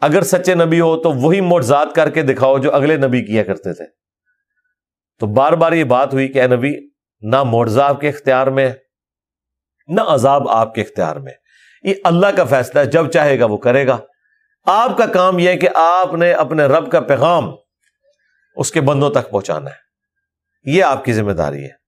[0.00, 3.72] اگر سچے نبی ہو تو وہی موٹزاد کر کے دکھاؤ جو اگلے نبی کیا کرتے
[3.72, 3.84] تھے۔
[5.18, 6.72] تو بار بار یہ بات ہوئی کہ اے نبی
[7.20, 8.72] نہ معجزہ آپ کے اختیار میں،
[9.88, 11.32] نہ عذاب آپ کے اختیار میں۔
[11.82, 13.98] یہ اللہ کا فیصلہ ہے، جب چاہے گا وہ کرے گا۔
[14.66, 17.50] آپ کا کام یہ کہ آپ نے اپنے رب کا پیغام
[18.56, 19.88] اس کے بندوں تک پہنچانا ہے۔
[20.64, 21.78] یہ آپ کی ذمہ داری ہے۔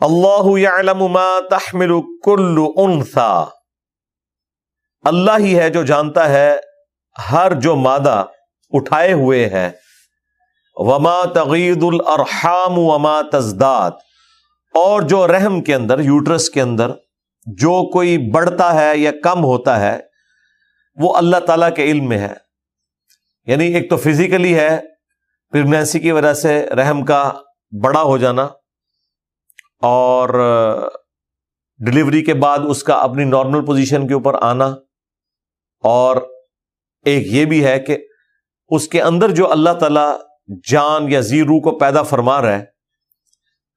[0.00, 1.92] اللہ ما تحمل
[2.24, 3.44] کل انثا۔
[5.04, 6.56] اللہ ہی ہے جو جانتا ہے،
[7.32, 8.24] ہر جو مادہ
[8.70, 9.70] اٹھائے ہوئے ہے
[10.76, 13.90] وما تغید الرحام وما تزداد۔
[14.74, 16.90] اور جو رحم کے اندر، یوٹرس کے اندر
[17.46, 20.00] جو کوئی بڑھتا ہے یا کم ہوتا ہے،
[20.94, 22.34] وہ اللہ تعالی کے علم میں ہے۔
[23.46, 24.80] یعنی ایک تو فزیکلی ہے
[25.50, 27.32] پریگنینسی کی وجہ سے رحم کا
[27.82, 28.48] بڑا ہو جانا،
[29.82, 30.28] اور
[31.78, 34.74] ڈلیوری کے بعد اس کا اپنی نارمل پوزیشن کے اوپر آنا۔
[35.82, 36.16] اور
[37.04, 37.96] ایک یہ بھی ہے کہ
[38.68, 40.33] اس کے اندر جو اللہ تعالی
[40.70, 42.64] جان یا زیرو کو پیدا فرما رہا ہے،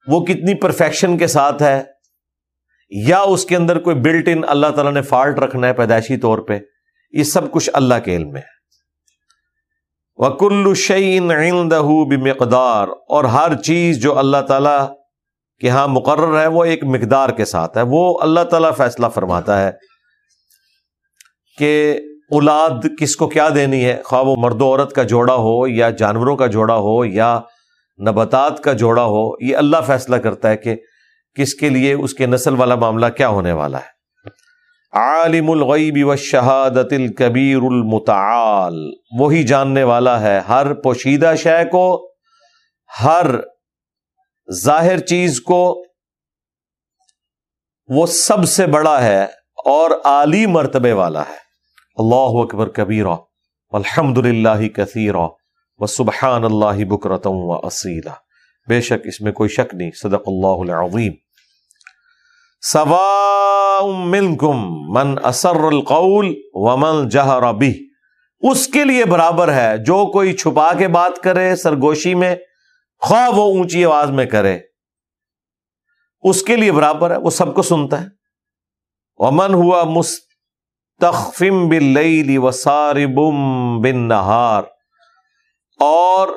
[0.06, 1.82] وہ کتنی پرفیکشن کے ساتھ ہے،
[2.90, 6.38] یا اس کے اندر کوئی بلٹ ان اللہ تعالیٰ نے فالٹ رکھنا ہے پیدائشی طور
[6.38, 6.58] پہ،
[7.12, 8.56] یہ سب کچھ اللہ کے علم میں ہے۔
[10.16, 11.32] وکل شعین
[12.28, 14.88] مقدار اور ہر چیز جو اللہ تعالیٰ
[15.60, 19.60] کے ہاں مقرر ہے، وہ ایک مقدار کے ساتھ ہے۔ وہ اللہ تعالیٰ فیصلہ فرماتا
[19.62, 19.70] ہے
[21.58, 22.00] کہ
[22.30, 25.90] اولاد کس کو کیا دینی ہے؟ خواہ وہ مرد و عورت کا جوڑا ہو یا
[25.90, 27.40] جانوروں کا جوڑا ہو یا
[28.08, 30.76] نباتات کا جوڑا ہو، یہ اللہ فیصلہ کرتا ہے کہ
[31.34, 33.98] کس کے لیے اس کے نسل والا معاملہ کیا ہونے والا ہے۔
[34.92, 42.12] عالم الغیب و شہادت الکبیر المتعال، وہی جاننے والا ہے ہر پوشیدہ شے کو،
[43.04, 43.26] ہر
[44.52, 45.84] ظاہر چیز کو۔
[47.88, 49.24] وہ سب سے بڑا ہے
[49.64, 51.47] اور عالی مرتبے والا ہے۔
[51.98, 53.16] اللہ اکبر کبیرہ
[53.70, 55.28] الحمد للہ کثیرہ
[55.78, 58.12] و سبحان اللہ بکرتم و اصیلا۔
[58.68, 61.12] بے شک اس میں کوئی شک نہیں صدق اللہ العظیم۔
[62.60, 64.58] سوا منکم
[64.92, 67.70] من اثر القول ومن جہر به
[68.40, 72.36] اس کے لیے برابر ہے، جو کوئی چھپا کے بات کرے سرگوشی میں
[72.98, 74.58] خواہ وہ اونچی آواز میں کرے۔
[76.20, 78.06] اس کے لیے برابر ہے، وہ سب کو سنتا ہے۔
[79.26, 80.27] امن ہوا مستخفم
[81.00, 84.62] بل وسار بم بن نہار
[85.80, 86.28] اور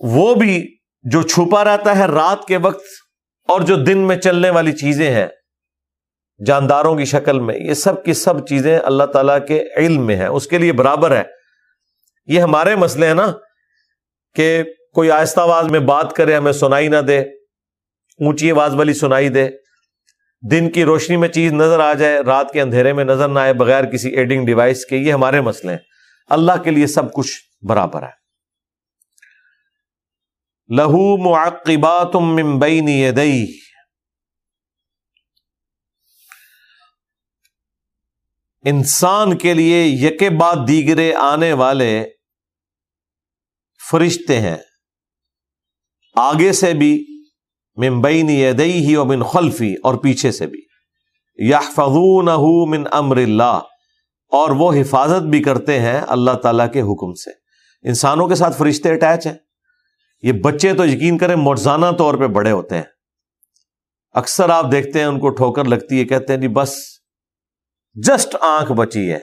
[0.00, 2.84] وہ بھی جو چھپا رہتا ہے رات کے وقت
[3.48, 5.26] اور جو دن میں چلنے والی چیزیں ہیں،
[6.46, 10.26] جانداروں کی شکل میں، یہ سب کی سب چیزیں اللہ تعالیٰ کے علم میں ہیں،
[10.26, 11.22] اس کے لیے برابر ہے
[12.26, 13.32] یہ ہمارے مسئلے ہیں نا
[14.34, 14.62] کہ
[14.94, 19.48] کوئی آہستہ آواز میں بات کرے، ہمیں سنائی نہ دے، اونچی آواز والی سنائی دے۔
[20.50, 23.52] دن کی روشنی میں چیز نظر آ جائے، رات کے اندھیرے میں نظر نہ آئے
[23.52, 25.78] بغیر کسی ایڈنگ ڈیوائس کے، یہ ہمارے مسئلے ہیں۔
[26.28, 27.32] اللہ کے لیے سب کچھ
[27.62, 28.24] برابر ہے۔
[30.76, 33.58] لہو معقبات من بین یدئی
[38.64, 42.10] انسان کے لیے یکے بعد دیگرے آنے والے
[43.90, 44.56] فرشتے ہیں۔
[46.14, 47.13] آگے سے بھی
[47.76, 50.60] ممبئی یدئی ہی اور من خلفی، اور پیچھے سے بھی۔
[51.36, 51.60] یا
[52.66, 53.60] من امر اللہ،
[54.28, 57.30] اور وہ حفاظت بھی کرتے ہیں اللہ تعالی کے حکم سے۔
[57.88, 59.34] انسانوں کے ساتھ فرشتے اٹیچ ہیں۔
[60.22, 62.82] یہ بچے تو یقین کریں مرزانہ طور پہ بڑے ہوتے ہیں۔
[64.12, 66.74] اکثر آپ دیکھتے ہیں ان کو ٹھوکر لگتی ہے، کہتے ہیں جی بس،
[67.94, 69.18] جسٹ آنکھ بچی ہے۔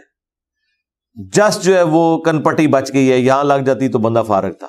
[1.13, 4.67] جسٹ جو ہے وہ کنپٹی بچ گئی ہے، یہاں لگ جاتی تو بندہ فارغ تھا۔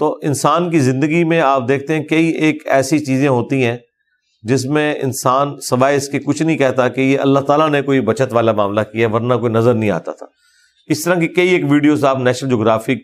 [0.00, 3.76] تو انسان کی زندگی میں آپ دیکھتے ہیں کئی ایک ایسی چیزیں ہوتی ہیں
[4.42, 8.00] جس میں انسان سوائے اس کے کچھ نہیں کہتا کہ یہ اللہ تعالیٰ نے کوئی
[8.00, 10.26] بچت والا معاملہ کیا ورنہ کوئی نظر نہیں آتا تھا۔
[10.86, 12.98] اس طرح کی کئی ایک ویڈیوز آپ نیشنل جغرافک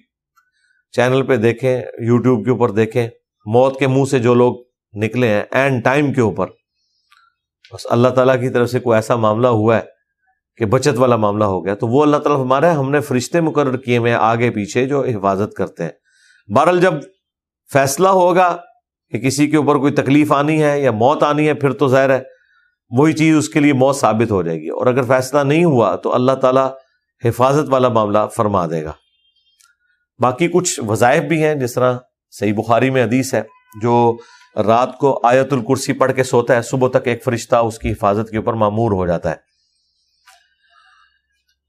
[0.92, 3.09] چینل پہ دیکھیں، یوٹیوب کے اوپر دیکھیں،
[3.47, 4.55] موت کے منہ سے جو لوگ
[4.94, 6.47] نکلے ہیں اینڈ ٹائم کے اوپر،
[7.74, 9.82] بس اللہ تعالیٰ کی طرف سے کوئی ایسا معاملہ ہوا ہے
[10.57, 13.76] کہ بچت والا معاملہ ہو گیا۔ تو وہ اللہ تعالیٰ ہمارے ہم نے فرشتے مقرر
[13.76, 16.05] کیے ہوئے آگے پیچھے جو حفاظت کرتے ہیں۔
[16.55, 16.94] بہرحال جب
[17.72, 18.57] فیصلہ ہوگا
[19.11, 22.11] کہ کسی کے اوپر کوئی تکلیف آنی ہے یا موت آنی ہے، پھر تو ظاہر
[22.11, 22.22] ہے
[22.90, 25.97] وہی چیز اس کے لیے موت ثابت ہو جائے گی۔ اور اگر فیصلہ نہیں ہوا
[25.97, 26.70] تو اللہ تعالیٰ
[27.24, 28.92] حفاظت والا معاملہ فرما دے گا۔
[30.18, 31.99] باقی کچھ وظائف بھی ہیں، جس طرح
[32.30, 33.42] صحیح بخاری میں حدیث ہے،
[33.82, 34.16] جو
[34.66, 38.30] رات کو آیت الکرسی پڑھ کے سوتا ہے، صبح تک ایک فرشتہ اس کی حفاظت
[38.30, 39.34] کے اوپر معمور ہو جاتا ہے۔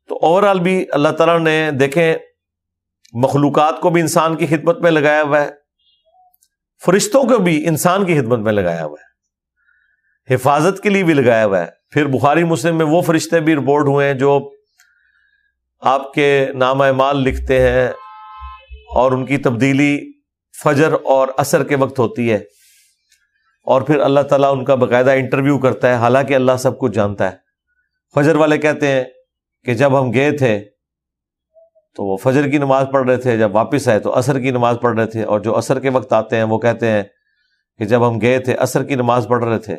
[0.10, 2.16] تو اوور آل بھی اللہ تعالیٰ نے دیکھیں
[3.14, 5.50] مخلوقات کو بھی انسان کی خدمت میں لگایا ہوا ہے۔
[6.86, 9.08] فرشتوں کو بھی انسان کی خدمت میں لگایا ہوا ہے۔
[10.34, 13.88] حفاظت کے لیے بھی لگایا ہوا ہے۔ پھر بخاری مسلم میں وہ فرشتے بھی رپورٹ
[13.88, 14.54] ہوئے ہیں جو
[15.80, 17.88] آپ کے نام مال لکھتے ہیں
[18.96, 20.12] اور ان کی تبدیلی
[20.64, 22.40] فجر اور اثر کے وقت ہوتی ہے۔
[23.64, 27.32] اور پھر اللہ تعالیٰ ان کا باقاعدہ انٹرویو کرتا ہے۔ حالانکہ اللہ سب کچھ جانتا
[27.32, 27.38] ہے۔
[28.16, 29.04] فجر والے کہتے ہیں
[29.66, 30.66] کہ جب ہم گئے تھے
[31.98, 34.78] تو وہ فجر کی نماز پڑھ رہے تھے، جب واپس آئے تو اثر کی نماز
[34.82, 37.04] پڑھ رہے تھے اور جو اثر کے وقت آتے ہیں وہ کہتے ہیں
[37.78, 39.74] کہ جب ہم گئے تھے اثر کی نماز پڑھ رہے تھے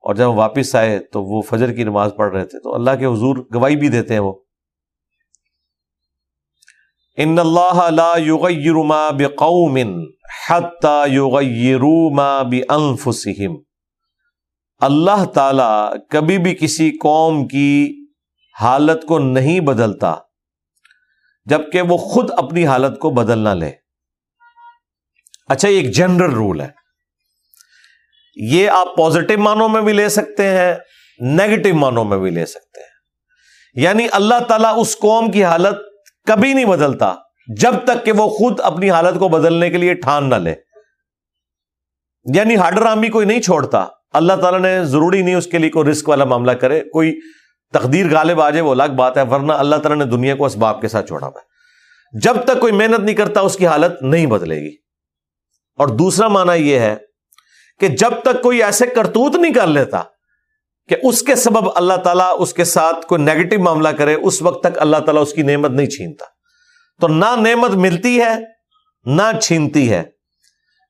[0.00, 2.90] اور جب ہم واپس آئے تو وہ فجر کی نماز پڑھ رہے تھے۔ تو اللہ
[2.98, 4.32] کے حضور گواہی بھی دیتے ہیں وہ۔
[7.16, 9.78] ان اللہ لا یغیر ما بقوم
[10.48, 13.56] حتی یغیروا ما بانفسہم۔
[14.80, 18.04] اللہ تعالی کبھی بھی کسی قوم کی
[18.60, 20.14] حالت کو نہیں بدلتا۔
[21.50, 23.70] جبکہ وہ خود اپنی حالت کو بدل نہ لے۔
[25.48, 26.68] اچھا یہ ایک جنرل رول ہے۔
[28.36, 30.74] یہ آپ پازیٹو مانوں میں بھی لے سکتے ہیں
[31.20, 32.88] نیگیٹو مانوں میں بھی لے سکتے ہیں۔
[33.74, 35.76] یعنی اللہ تعالیٰ اس قوم کی حالت
[36.26, 37.14] کبھی نہیں بدلتا
[37.60, 40.54] جب تک کہ وہ خود اپنی حالت کو بدلنے کے لیے ٹھان نہ لے۔
[42.34, 45.90] یعنی ہارڈر آمی کوئی نہیں چھوڑتا۔ اللہ تعالیٰ نے ضروری نہیں اس کے لیے کوئی
[45.90, 47.20] رسک والا معاملہ کرے، کوئی
[47.72, 50.80] تقدیر غالب آ جائے وہ الگ بات ہے، ورنہ اللہ تعالیٰ نے دنیا کو اسباب
[50.80, 51.50] کے ساتھ چھوڑا ہوا ہے۔
[52.20, 54.76] جب تک کوئی محنت نہیں کرتا، اس کی حالت نہیں بدلے گی۔
[55.78, 56.96] اور دوسرا مانا یہ ہے
[57.80, 60.02] کہ جب تک کوئی ایسے کرتوت نہیں کر لیتا
[60.88, 64.62] کہ اس کے سبب اللہ تعالیٰ اس کے ساتھ کوئی نیگیٹو معاملہ کرے، اس وقت
[64.62, 66.24] تک اللہ تعالیٰ اس کی نعمت نہیں چھینتا۔
[67.00, 68.34] تو نہ نعمت ملتی ہے،
[69.04, 70.02] نہ چھینتی ہے۔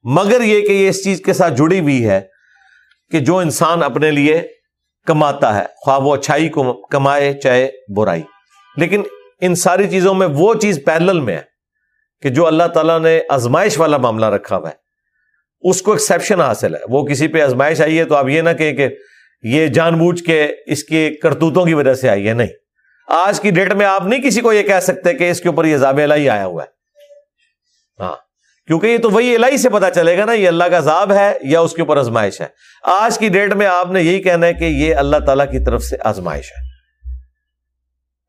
[0.02, 2.20] مگر یہ کہ یہ اس چیز کے ساتھ جڑی ہوئی ہے
[3.10, 4.48] کہ جو انسان اپنے لیے
[5.06, 8.22] کماتا ہے، خواہ وہ اچھائی کو کمائے چاہے برائی۔
[8.76, 9.02] لیکن
[9.40, 11.42] ان ساری چیزوں میں وہ چیز پیرل میں ہے
[12.22, 14.74] کہ جو اللہ تعالیٰ نے ازمائش والا معاملہ رکھا ہوا ہے،
[15.60, 18.50] اس کو ایکسیپشن حاصل ہے۔ وہ کسی پہ ازمائش آئی ہے تو آپ یہ نہ
[18.50, 18.88] کہیں کہ
[19.42, 22.48] یہ جان بوجھ کے اس کے کرتوتوں کی وجہ سے آئی ہے، نہیں۔
[23.08, 25.64] آج کی ڈیٹ میں آپ نہیں کسی کو یہ کہہ سکتے کہ اس کے اوپر
[25.64, 26.68] یہ زاب الہی آیا ہوا ہے۔
[28.02, 28.16] ہاں۔
[28.70, 31.38] کیونکہ یہ تو وہی الہی سے پتا چلے گا نا، یہ اللہ کا عذاب ہے
[31.42, 32.46] یا اس کے اوپر آزمائش ہے۔
[32.82, 35.82] آج کی ڈیٹ میں آپ نے یہی کہنا ہے کہ یہ اللہ تعالیٰ کی طرف
[35.82, 36.68] سے آزمائش ہے۔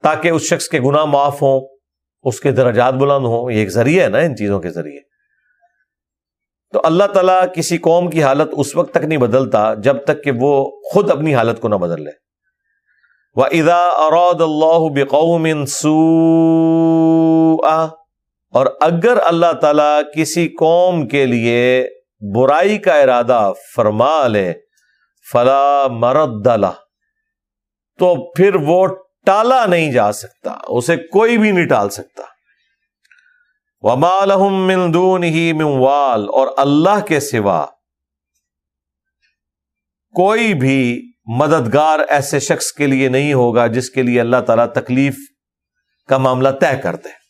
[0.03, 1.67] تاکہ اس شخص کے گناہ معاف ہوں،
[2.23, 4.99] اس کے درجات بلند ہوں، یہ ایک ذریعہ ہے نا ان چیزوں کے ذریعے۔
[6.73, 10.31] تو اللہ تعالیٰ کسی قوم کی حالت اس وقت تک نہیں بدلتا جب تک کہ
[10.35, 12.11] وہ خود اپنی حالت کو نہ بدل لے۔
[13.35, 15.97] وہ ادا اراد اللہ بقوم سو
[18.53, 21.87] اور اگر اللہ تعالیٰ کسی قوم کے لیے
[22.33, 24.53] برائی کا ارادہ فرما لے،
[25.31, 26.47] فلا مرد
[27.99, 28.85] تو پھر وہ
[29.25, 32.23] ٹالا نہیں جا سکتا، اسے کوئی بھی نہیں ٹال سکتا۔
[34.39, 37.65] من دون ہی وال، اور اللہ کے سوا
[40.15, 45.17] کوئی بھی مددگار ایسے شخص کے لیے نہیں ہوگا جس کے لیے اللہ تعالی تکلیف
[46.09, 47.20] کا معاملہ طے کر دے۔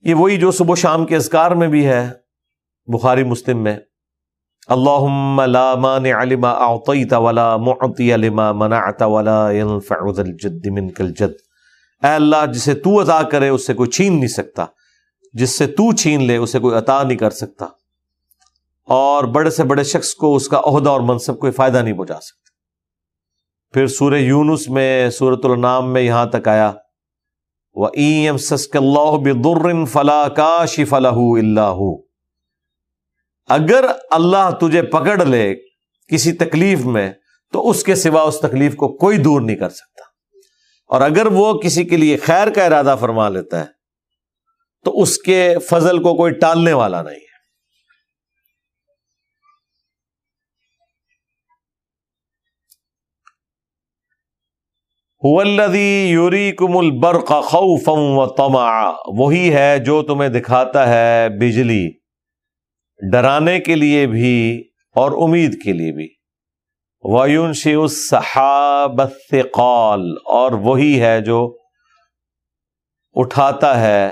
[0.00, 2.10] یہ وہی جو صبح شام کے اذکار میں بھی ہے،
[2.86, 3.76] بخاری، مسلم میں۔
[4.66, 5.06] اللہ
[5.46, 11.32] لا مانع لما اعطیت ولا معطی لما منعت ولا ينفع ذا الجد منك الجد۔
[12.02, 14.64] اے اللہ، جسے تو عطا کرے اس سے کوئی چھین نہیں سکتا۔
[15.32, 17.64] جس سے تو چھین لے، اسے کوئی عطا نہیں کر سکتا۔
[18.86, 22.14] اور بڑے سے بڑے شخص کو اس کا عہدہ اور منصب کوئی فائدہ نہیں پہنچا
[22.14, 22.40] سکتا۔
[23.72, 26.72] پھر سورہ یونس میں سورت النام میں یہاں تک آیا۔
[27.80, 31.92] وَإِن يَمْسَسْكَ اللَّهُ بِضُرٍ فَلَا كَاشِفَ لَهُ إِلَّا هُ
[33.48, 35.54] اگر اللہ تجھے پکڑ لے
[36.12, 37.12] کسی تکلیف میں،
[37.52, 40.02] تو اس کے سوا اس تکلیف کو کوئی دور نہیں کر سکتا۔
[40.86, 43.66] اور اگر وہ کسی کے لیے خیر کا ارادہ فرما لیتا ہے،
[44.84, 47.29] تو اس کے فضل کو کوئی ٹالنے والا نہیں۔ ہے
[55.24, 61.90] یوری کم البرق خوفم و تما وہی ہے جو تمہیں دکھاتا ہے بجلی۔
[63.12, 64.64] ڈرانے کے لیے بھی
[64.94, 66.08] اور امید کے لیے بھی۔
[67.02, 69.00] ویون شیو صحاب
[69.30, 71.56] قال اور وہی ہے جو
[73.12, 74.10] اٹھاتا ہے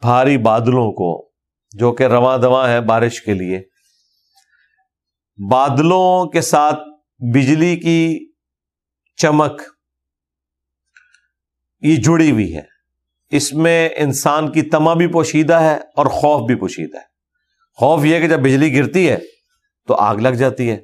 [0.00, 1.30] بھاری بادلوں کو،
[1.70, 3.60] جو کہ رواں دواں ہے بارش کے لیے۔
[5.50, 6.80] بادلوں کے ساتھ
[7.34, 8.32] بجلی کی
[9.16, 9.62] چمک
[11.82, 12.62] یہ جڑی ہوئی ہے۔
[13.30, 17.02] اس میں انسان کی تما بھی پوشیدہ ہے اور خوف بھی پوشیدہ ہے۔
[17.76, 19.18] خوف یہ کہ جب بجلی گرتی ہے
[19.88, 20.76] تو آگ لگ جاتی ہے۔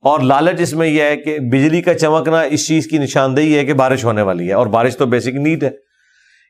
[0.00, 3.64] اور لالچ اس میں یہ ہے کہ بجلی کا چمکنا اس چیز کی نشاندہی ہے
[3.64, 5.70] کہ بارش ہونے والی ہے اور بارش تو بیسک نیٹ ہے۔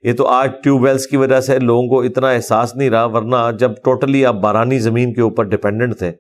[0.03, 3.37] یہ تو آج ٹیوب ویلس کی وجہ سے لوگوں کو اتنا احساس نہیں رہا، ورنہ
[3.59, 6.13] جب ٹوٹلی آپ بارانی زمین کے اوپر ڈپینڈنٹ تھے،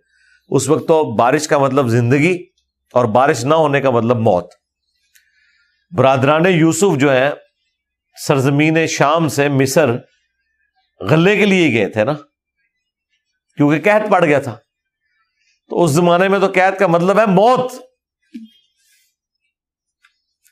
[0.48, 2.44] اس وقت تو بارش کا مطلب زندگی
[2.92, 4.48] اور بارش نہ ہونے کا مطلب موت۔
[5.96, 7.30] برادران یوسف جو ہیں،
[8.26, 9.90] سرزمین شام سے مصر
[11.00, 12.12] غلے کے لیے گئے تھے نا۔
[13.56, 14.56] کیونکہ قید پڑ گیا تھا۔
[15.68, 17.72] تو اس زمانے میں تو قید کا مطلب ہے موت۔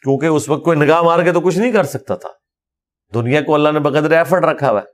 [0.02, 2.28] کیونکہ اس وقت کوئی نگاہ مار کے تو کچھ نہیں کر سکتا تھا۔
[3.14, 4.86] دنیا کو اللہ نے بقدر ایفرٹ رکھا ہوا ہے۔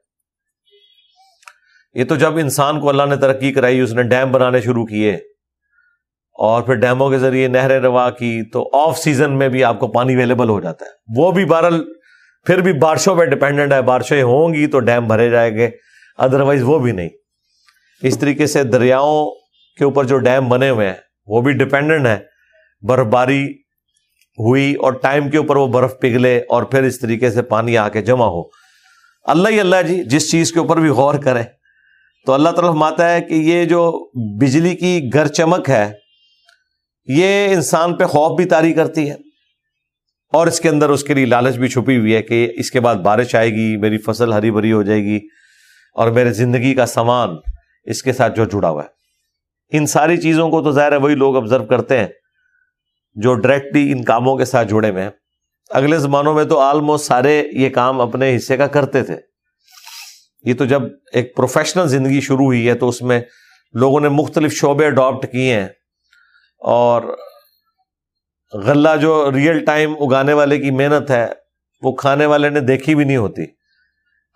[2.01, 5.19] یہ تو جب انسان کو اللہ نے ترقی کرائی، اس نے ڈیم بنانے شروع کیے۔
[6.39, 9.89] اور پھر ڈیموں کے ذریعے نہریں روا کی، تو آف سیزن میں بھی آپ کو
[9.89, 11.83] پانی اویلیبل ہو جاتا ہے۔ وہ بھی بہرل
[12.47, 15.71] پھر بھی بارشوں پہ ڈپینڈنٹ ہے، بارشیں ہوں گی تو ڈیم بھرے جائیں گے
[16.19, 17.09] ادروائز وہ بھی نہیں۔
[18.03, 19.31] اس طریقے سے دریاؤں
[19.79, 20.95] کے اوپر جو ڈیم بنے ہوئے ہیں،
[21.27, 22.19] وہ بھی ڈپینڈنٹ ہے
[22.83, 23.45] برف باری
[24.39, 27.89] ہوئی اور ٹائم کے اوپر وہ برف پگھلے اور پھر اس طریقے سے پانی آ
[27.89, 28.43] کے جمع ہو۔
[29.25, 31.43] اللہ ہی اللہ جی جس چیز کے اوپر بھی غور کرے
[32.27, 34.11] تو اللہ تعالیٰ ماتا ہے کہ یہ جو
[34.41, 35.93] بجلی کی گر چمک ہے
[37.09, 39.15] یہ انسان پہ خوف بھی تاری کرتی ہے
[40.33, 42.81] اور اس کے اندر اس کے لیے لالچ بھی چھپی ہوئی ہے کہ اس کے
[42.81, 45.19] بعد بارش آئے گی، میری فصل ہری بھری ہو جائے گی
[45.95, 47.31] اور میرے زندگی کا سامان
[47.85, 48.89] اس کے ساتھ جو جڑا ہوا ہے۔
[49.77, 52.07] ان ساری چیزوں کو تو ظاہر ہے وہی لوگ آبزرو کرتے ہیں
[53.15, 55.11] جو ڈائریکٹلی ان کاموں کے ساتھ جڑے ہوئے ہیں۔
[55.71, 59.17] اگلے زمانوں میں تو آلموسٹ سارے یہ کام اپنے حصے کا کرتے تھے۔
[60.45, 60.83] یہ تو جب
[61.13, 63.21] ایک پروفیشنل زندگی شروع ہوئی ہے تو اس میں
[63.73, 65.69] لوگوں نے مختلف شعبے اڈاپٹ کیے ہیں۔
[66.59, 67.17] اور
[68.53, 71.27] غلہ جو ریئل ٹائم اگانے والے کی محنت ہے،
[71.83, 73.43] وہ کھانے والے نے دیکھی بھی نہیں ہوتی۔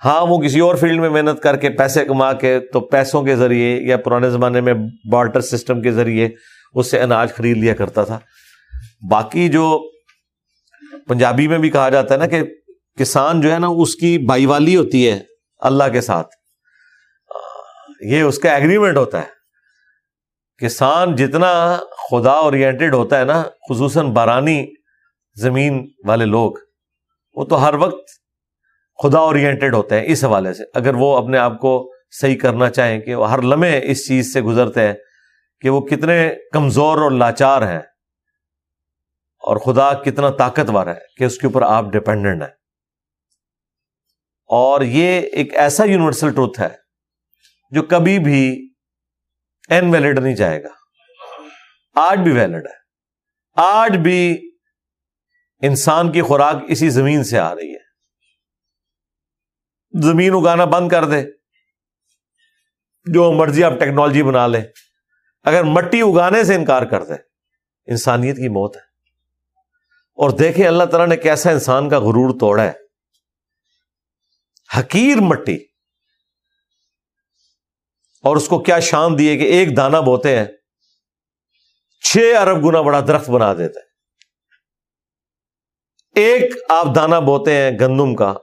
[0.04, 3.36] ہاں وہ کسی اور فیلڈ میں محنت کر کے پیسے کما کے تو پیسوں کے
[3.36, 4.74] ذریعے یا پرانے زمانے میں
[5.12, 6.28] بارٹر سسٹم کے ذریعے
[6.74, 8.18] اس سے اناج خرید لیا کرتا تھا۔
[9.10, 9.90] باقی جو
[11.08, 12.42] پنجابی میں بھی کہا جاتا ہے نا کہ
[12.98, 15.18] کسان جو ہے نا، اس کی بائی والی ہوتی ہے
[15.58, 16.28] اللہ کے ساتھ۔
[18.00, 19.41] یہ اس کا ایگریمنٹ ہوتا ہے۔
[20.62, 21.78] کسان جتنا
[22.10, 24.66] خدا اورینٹیڈ ہوتا ہے نا، خصوصاً بارانی
[25.34, 26.52] زمین والے لوگ،
[27.34, 28.08] وہ تو ہر وقت
[29.02, 33.00] خدا اورینٹیڈ ہوتے ہیں اس حوالے سے۔ اگر وہ اپنے آپ کو صحیح کرنا چاہیں
[33.00, 34.94] کہ وہ ہر لمحے اس چیز سے گزرتے ہیں
[35.60, 37.80] کہ وہ کتنے کمزور اور لاچار ہیں
[39.38, 42.62] اور خدا کتنا طاقتور ہے کہ اس کے اوپر آپ ڈپینڈنٹ ہیں۔
[44.46, 46.68] اور یہ ایک ایسا یونیورسل ٹروتھ ہے
[47.70, 48.71] جو کبھی بھی
[49.68, 50.68] این ویلڈ نہیں جائے گا۔
[51.94, 52.82] آج بھی ویلڈ ہے۔
[53.56, 54.50] آج بھی
[55.62, 57.82] انسان کی خوراک اسی زمین سے آ رہی ہے۔
[60.02, 61.24] زمین اگانا بند کر دے۔
[63.04, 64.62] جو مرضی آپ ٹیکنالوجی بنا لیں۔
[65.42, 67.14] اگر مٹی اگانے سے انکار کر دے،
[67.86, 68.80] انسانیت کی موت ہے۔
[70.14, 72.72] اور دیکھیں اللہ تعالیٰ نے کیسا انسان کا غرور توڑا ہے۔
[74.78, 75.71] حقیر مٹی۔
[78.24, 80.46] اور اس کو کیا شان دیے کہ ایک دانہ بوتے ہیں،
[82.02, 83.90] چھ ارب گنا بڑا درخت بنا دیتے ہیں۔
[86.14, 88.34] ایک آپ دانا بوتے ہیں گندم کا،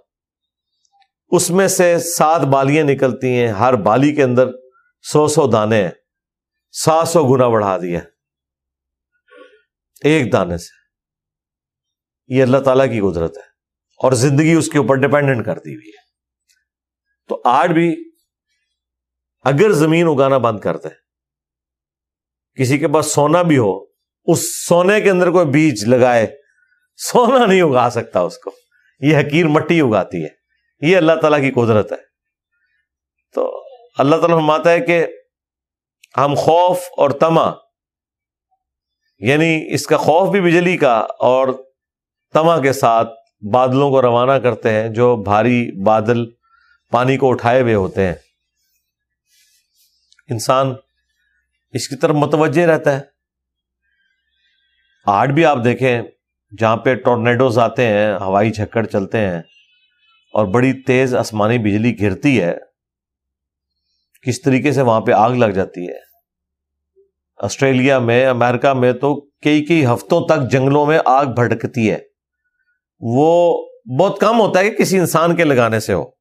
[1.31, 4.47] اس میں سے سات بالیاں نکلتی ہیں، ہر بالی کے اندر
[5.01, 5.91] سو سو دانے ہیں،
[6.71, 7.99] سات سو گنا بڑھا دیا
[10.03, 10.77] ایک دانے سے۔
[12.27, 13.43] یہ اللہ تعالیٰ کی قدرت ہے
[13.99, 16.07] اور زندگی اس کے اوپر ڈپینڈنٹ کر دی ہوئی ہے۔
[17.29, 18.08] تو آج بھی
[19.49, 20.89] اگر زمین اگانا بند کر دے،
[22.55, 23.79] کسی کے پاس سونا بھی ہو،
[24.25, 26.37] اس سونے کے اندر کوئی بیج لگائے،
[26.97, 28.51] سونا نہیں اگا سکتا اس کو۔
[28.99, 30.39] یہ حقیر مٹی اگاتی ہے۔
[30.81, 31.97] یہ اللہ تعالیٰ کی قدرت ہے۔
[33.35, 33.63] تو
[33.97, 35.05] اللہ تعالیٰ فرماتا ہے کہ
[36.17, 37.51] ہم خوف اور تما
[39.19, 41.47] یعنی اس کا خوف بھی بجلی کا اور
[42.33, 43.13] تما کے ساتھ
[43.53, 46.25] بادلوں کو روانہ کرتے ہیں، جو بھاری بادل
[46.91, 48.15] پانی کو اٹھائے ہوئے ہوتے ہیں۔
[50.29, 50.73] انسان
[51.73, 53.01] اس کی طرف متوجہ رہتا ہے۔
[55.05, 56.01] آج بھی آپ دیکھیں
[56.59, 59.39] جہاں پہ ٹورنیڈوز آتے ہیں، ہوائی جھکڑ چلتے ہیں
[60.33, 62.57] اور بڑی تیز آسمانی بجلی گرتی ہے،
[64.21, 65.97] کس طریقے سے وہاں پہ آگ لگ جاتی ہے؟
[67.37, 71.97] آسٹریلیا میں، امریکہ میں تو کئی کئی ہفتوں تک جنگلوں میں آگ بھڑکتی ہے۔
[72.99, 73.63] وہ
[73.99, 76.18] بہت کم ہوتا ہے کہ کسی انسان کے لگانے سے ہو۔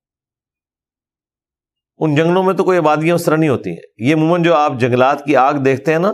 [1.99, 4.73] ان جنگلوں میں تو کوئی آبادیاں اس طرح نہیں ہوتی ہیں۔ یہ عموماً جو آپ
[4.79, 6.13] جنگلات کی آگ دیکھتے ہیں نا،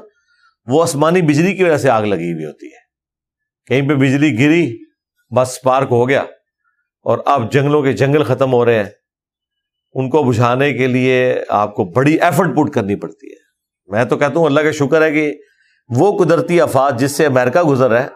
[0.66, 2.84] وہ آسمانی بجلی کی وجہ سے آگ لگی ہوئی ہوتی ہے۔
[3.66, 4.76] کہیں پہ بجلی گری،
[5.36, 6.20] بس پارک ہو گیا
[7.02, 8.90] اور اب جنگلوں کے جنگل ختم ہو رہے ہیں۔
[9.92, 13.44] ان کو بجھانے کے لیے آپ کو بڑی ایفرٹ پٹ کرنی پڑتی ہے۔
[13.86, 15.32] میں تو کہتا ہوں، اللہ کا شکر ہے کہ
[15.88, 18.08] وہ قدرتی افات جس سے امریکہ گزر ہے،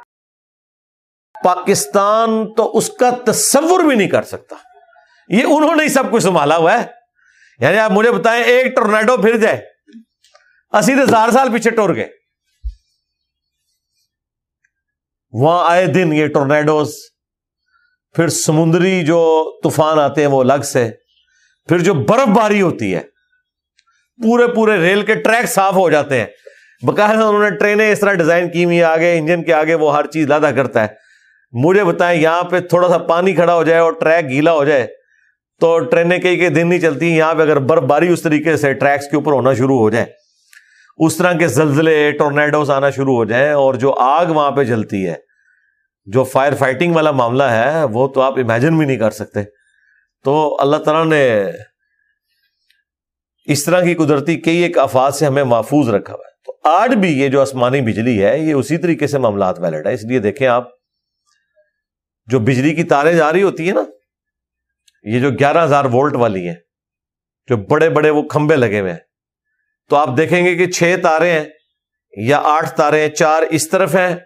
[1.44, 4.56] پاکستان تو اس کا تصور بھی نہیں کر سکتا۔
[5.28, 6.97] یہ انہوں نے سب کچھ سنبھالا ہوا ہے۔
[7.60, 9.60] یعنی آپ مجھے بتائیں ایک ٹورنیڈو پھر جائے
[10.72, 12.06] اسی ہزار سال پیچھے ٹور گئے
[15.32, 16.94] وہاں آئے دن یہ ٹورنیڈوز
[18.14, 19.20] پھر سمندری جو
[19.62, 20.88] طوفان آتے ہیں وہ الگ سے
[21.68, 23.00] پھر جو برف باری ہوتی ہے
[24.20, 26.26] پورے پورے ریل کے ٹریک صاف ہو جاتے ہیں
[26.82, 30.06] باقاعدہ انہوں نے ٹرینیں اس طرح ڈیزائن کی ہوئی آگے انجن کے آگے وہ ہر
[30.06, 30.88] چیز لادا کرتا ہے
[31.52, 34.86] مجھے بتائیں یہاں پہ تھوڑا سا پانی کھڑا ہو جائے اور ٹریک گیلا ہو جائے
[35.60, 38.72] تو ٹرینیں کئی کئی دن نہیں چلتی یہاں پہ اگر برف باری اس طریقے سے
[38.72, 40.06] ٹریکس کے اوپر ہونا شروع ہو جائے
[40.98, 45.06] اس طرح کے زلزلے، ٹورنیڈوز آنا شروع ہو جائیں اور جو آگ وہاں پہ جلتی
[45.08, 45.14] ہے،
[46.06, 49.40] جو فائر فائٹنگ والا معاملہ ہے، وہ تو آپ امیجن بھی نہیں کر سکتے۔
[50.24, 51.44] تو اللہ تعالیٰ نے
[53.44, 56.94] اس طرح کی قدرتی کئی ایک افاد سے ہمیں محفوظ رکھا ہوا ہے۔ تو آج
[56.94, 60.18] بھی یہ جو آسمانی بجلی ہے، یہ اسی طریقے سے معاملات ویلڈ ہے۔ اس لیے
[60.18, 60.68] دیکھیں آپ،
[62.26, 63.84] جو بجلی کی تاریں جا رہی ہوتی ہیں نا
[65.02, 66.54] یہ جو گیارہ ہزار وولٹ والی ہیں،
[67.48, 68.98] جو بڑے بڑے وہ کھمبے لگے ہوئے ہیں۔
[69.90, 71.44] تو آپ دیکھیں گے کہ چھ تارے ہیں
[72.16, 74.16] یا آٹھ تارے ہیں، چار اس طرف ہیں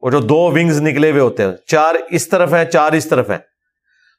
[0.00, 3.30] وہ جو دو ونگز نکلے ہوئے ہوتے ہیں، چار اس طرف ہیں، چار اس طرف
[3.30, 3.38] ہیں۔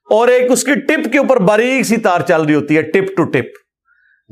[0.10, 3.18] اور ایک اس کی ٹپ کے اوپر باریک سی تار چل رہی ہوتی ہے، ٹپ
[3.18, 3.46] ٹو ٹپ،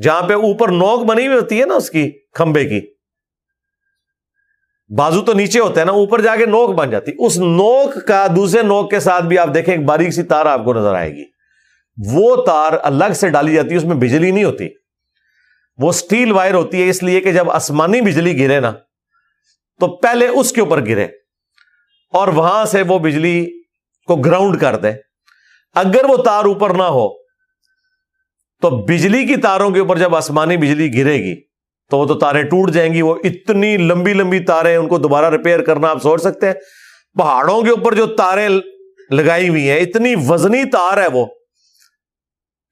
[0.02, 2.82] جہاں پہ اوپر نوک بنی ہوئی ہوتی ہے نا اس کی کھمبے کی۔
[4.98, 8.28] بازو تو نیچے ہوتا ہے نا، اوپر جا کے نوک بن جاتی۔ اس نوک کا،
[8.36, 11.12] دوسرے نوک کے ساتھ بھی آپ دیکھیں، ایک باریک سی تار آپ کو نظر آئے
[11.12, 11.39] گی۔
[12.06, 14.68] وہ تار الگ سے ڈالی جاتی ہے، اس میں بجلی نہیں ہوتی۔
[15.78, 18.72] وہ اسٹیل وائر ہوتی ہے، اس لیے کہ جب آسمانی بجلی گرے نا،
[19.80, 21.08] تو پہلے اس کے اوپر گرے۔
[22.14, 23.62] اور وہاں سے وہ بجلی
[24.08, 24.92] کو گراؤنڈ کر دے۔
[25.76, 27.10] اگر وہ تار اوپر نہ ہو،
[28.62, 31.36] تو بجلی کی تاروں کے اوپر جب آسمانی بجلی گرے گی،
[31.90, 35.30] تو وہ تو تاریں ٹوٹ جائیں گی۔ وہ اتنی لمبی لمبی تاریں ان کو دوبارہ
[35.30, 36.54] ریپیئر کرنا آپ سوچ سکتے ہیں۔
[37.18, 38.50] پہاڑوں کے اوپر جو تاریں
[39.10, 41.26] لگائی ہوئی ہیں، اتنی وزنی تار ہے وہ۔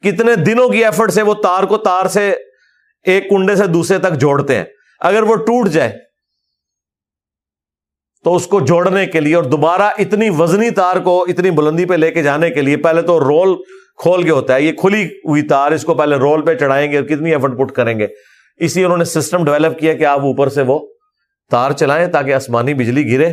[0.04, 2.36] کتنے دنوں کی ایفرٹ سے وہ تار کو تار سے
[3.04, 4.64] ایک کنڈے سے دوسرے تک جوڑتے ہیں۔
[5.00, 5.94] اگر وہ ٹوٹ جائے
[8.24, 11.94] تو اس کو جوڑنے کے لیے اور دوبارہ اتنی وزنی تار کو اتنی بلندی پہ
[11.94, 13.56] لے کے جانے کے لیے پہلے تو رول
[13.98, 16.98] کھول کے ہوتا ہے۔ یہ کھلی ہوئی تار اس کو پہلے رول پہ چڑھائیں گے
[16.98, 18.08] اور کتنی ایفرٹ پٹ کریں گے۔
[18.56, 20.88] اسی انہوں نے سسٹم ڈیولپ کیا کہ آپ اوپر سے وہ
[21.52, 23.30] تار چلائیں تاکہ آسمانی بجلی گرے۔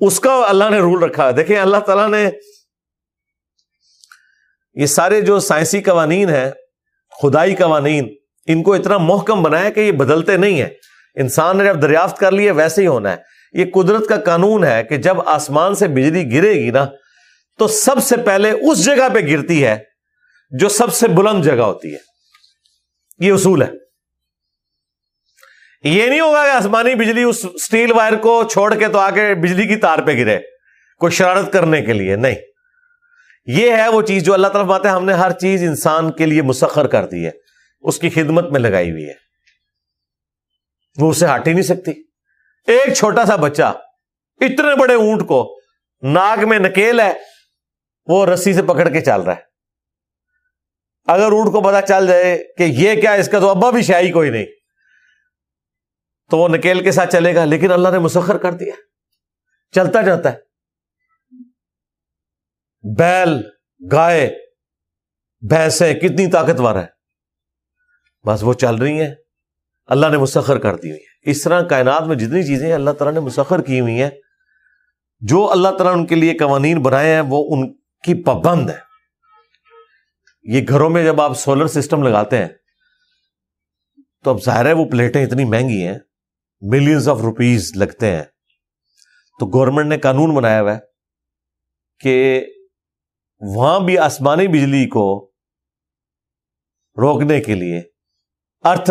[0.00, 2.30] اس کا اللہ نے رول رکھا۔ ہے دیکھیں اللہ تعالیٰ نے
[4.74, 6.50] یہ سارے جو سائنسی قوانین ہیں،
[7.22, 8.14] خدائی قوانین،
[8.46, 10.70] ان کو اتنا محکم بنایا کہ یہ بدلتے نہیں ہیں۔
[11.14, 13.16] انسان نے جب دریافت کر لیے، ویسے ہی ہونا ہے۔
[13.52, 16.86] یہ قدرت کا قانون ہے کہ جب آسمان سے بجلی گرے گی نا،
[17.58, 19.78] تو سب سے پہلے اس جگہ پہ گرتی ہے
[20.50, 21.98] جو سب سے بلند جگہ ہوتی ہے۔
[23.18, 23.68] یہ اصول ہے۔
[25.84, 29.34] یہ نہیں ہوگا کہ آسمانی بجلی اس اسٹیل وائر کو چھوڑ کے تو آ کے
[29.34, 30.38] بجلی کی تار پہ گرے،
[30.98, 32.34] کوئی شرارت کرنے کے لیے، نہیں۔
[33.46, 36.26] یہ ہے وہ چیز جو اللہ طرف بات ہے ہم نے ہر چیز انسان کے
[36.26, 37.30] لیے مسخر کر دی ہے۔
[37.80, 39.14] اس کی خدمت میں لگائی ہوئی ہے۔
[40.98, 41.90] وہ اسے ہٹ ہی نہیں سکتی۔
[42.66, 43.80] ایک چھوٹا سا بچہ،
[44.40, 45.60] اتنے بڑے اونٹ کو
[46.02, 47.12] ناک میں نکیل ہے،
[48.06, 49.40] وہ رسی سے پکڑ کے چل رہا ہے۔
[51.06, 54.10] اگر اونٹ کو پتا چل جائے کہ یہ کیا اس کا تو ابا بھی شاہی
[54.10, 54.46] کوئی نہیں۔
[56.30, 58.72] تو وہ نکیل کے ساتھ چلے گا، لیکن اللہ نے مسخر کر دیا۔
[59.74, 60.43] چلتا جاتا ہے۔
[62.84, 63.30] بیل،
[63.92, 64.26] گائے،
[65.42, 66.86] بھینسیں، کتنی طاقتور ہے
[68.24, 69.14] بس وہ چل رہی ہیں۔
[69.88, 73.14] اللہ نے مسخر کر دی ہوئی ہے اس طرح کائنات میں جتنی چیزیں اللہ تعالیٰ
[73.14, 74.10] نے مسخر کی ہوئی ہیں،
[75.22, 77.72] جو اللہ تعالیٰ ان کے لیے قوانین بنائے ہیں، وہ ان
[78.04, 78.78] کی پابند ہے
[80.42, 82.48] یہ گھروں میں جب آپ سولر سسٹم لگاتے ہیں،
[84.24, 85.98] تو اب ظاہر ہے وہ پلیٹیں اتنی مہنگی ہیں
[86.62, 88.22] ملینز آف روپیز لگتے ہیں۔
[89.40, 90.80] تو گورنمنٹ نے قانون بنایا ہوا ہے
[92.00, 92.46] کہ
[93.40, 95.30] وہاں بھی آسمانی بجلی کو
[96.96, 97.82] روکنے کے لیے
[98.62, 98.90] ارتھ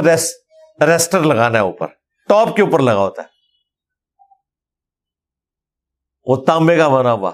[0.84, 1.88] ریسٹر لگانا ہے اوپر۔
[2.28, 3.28] ٹاپ کے اوپر لگا ہوتا ہے۔
[6.26, 7.32] وہ تانبے کا بنا ہوا۔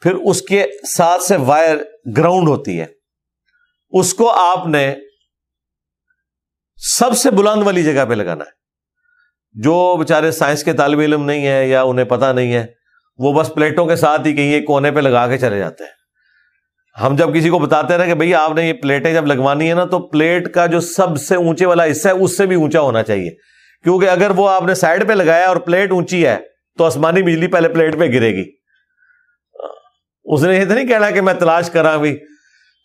[0.00, 1.76] پھر اس کے ساتھ سے وائر
[2.16, 2.86] گراؤنڈ ہوتی ہے۔
[3.90, 4.94] اس کو آپ نے
[6.76, 8.50] سب سے بلند والی جگہ پہ لگانا ہے۔
[9.52, 12.66] جو بےچارے سائنس کے طالب علم نہیں ہے یا انہیں پتا نہیں ہے،
[13.18, 15.99] وہ بس پلیٹوں کے ساتھ ہی کہیں کونے پہ لگا کے چلے جاتے ہیں۔
[17.02, 19.74] ہم جب کسی کو بتاتے رہے کہ بھائی آپ نے یہ پلیٹیں جب لگوانی ہے
[19.74, 22.80] نا تو پلیٹ کا جو سب سے اونچے والا حصہ ہے اس سے بھی اونچا
[22.80, 23.30] ہونا چاہیے۔
[23.82, 26.36] کیونکہ اگر وہ آپ نے سائڈ پہ لگایا اور پلیٹ اونچی ہے
[26.78, 28.44] تو آسمانی بجلی پہلے پلیٹ پہ گرے گی۔
[30.24, 32.16] اس نے یہ تو نہیں کہنا کہ میں تلاش کرا بھی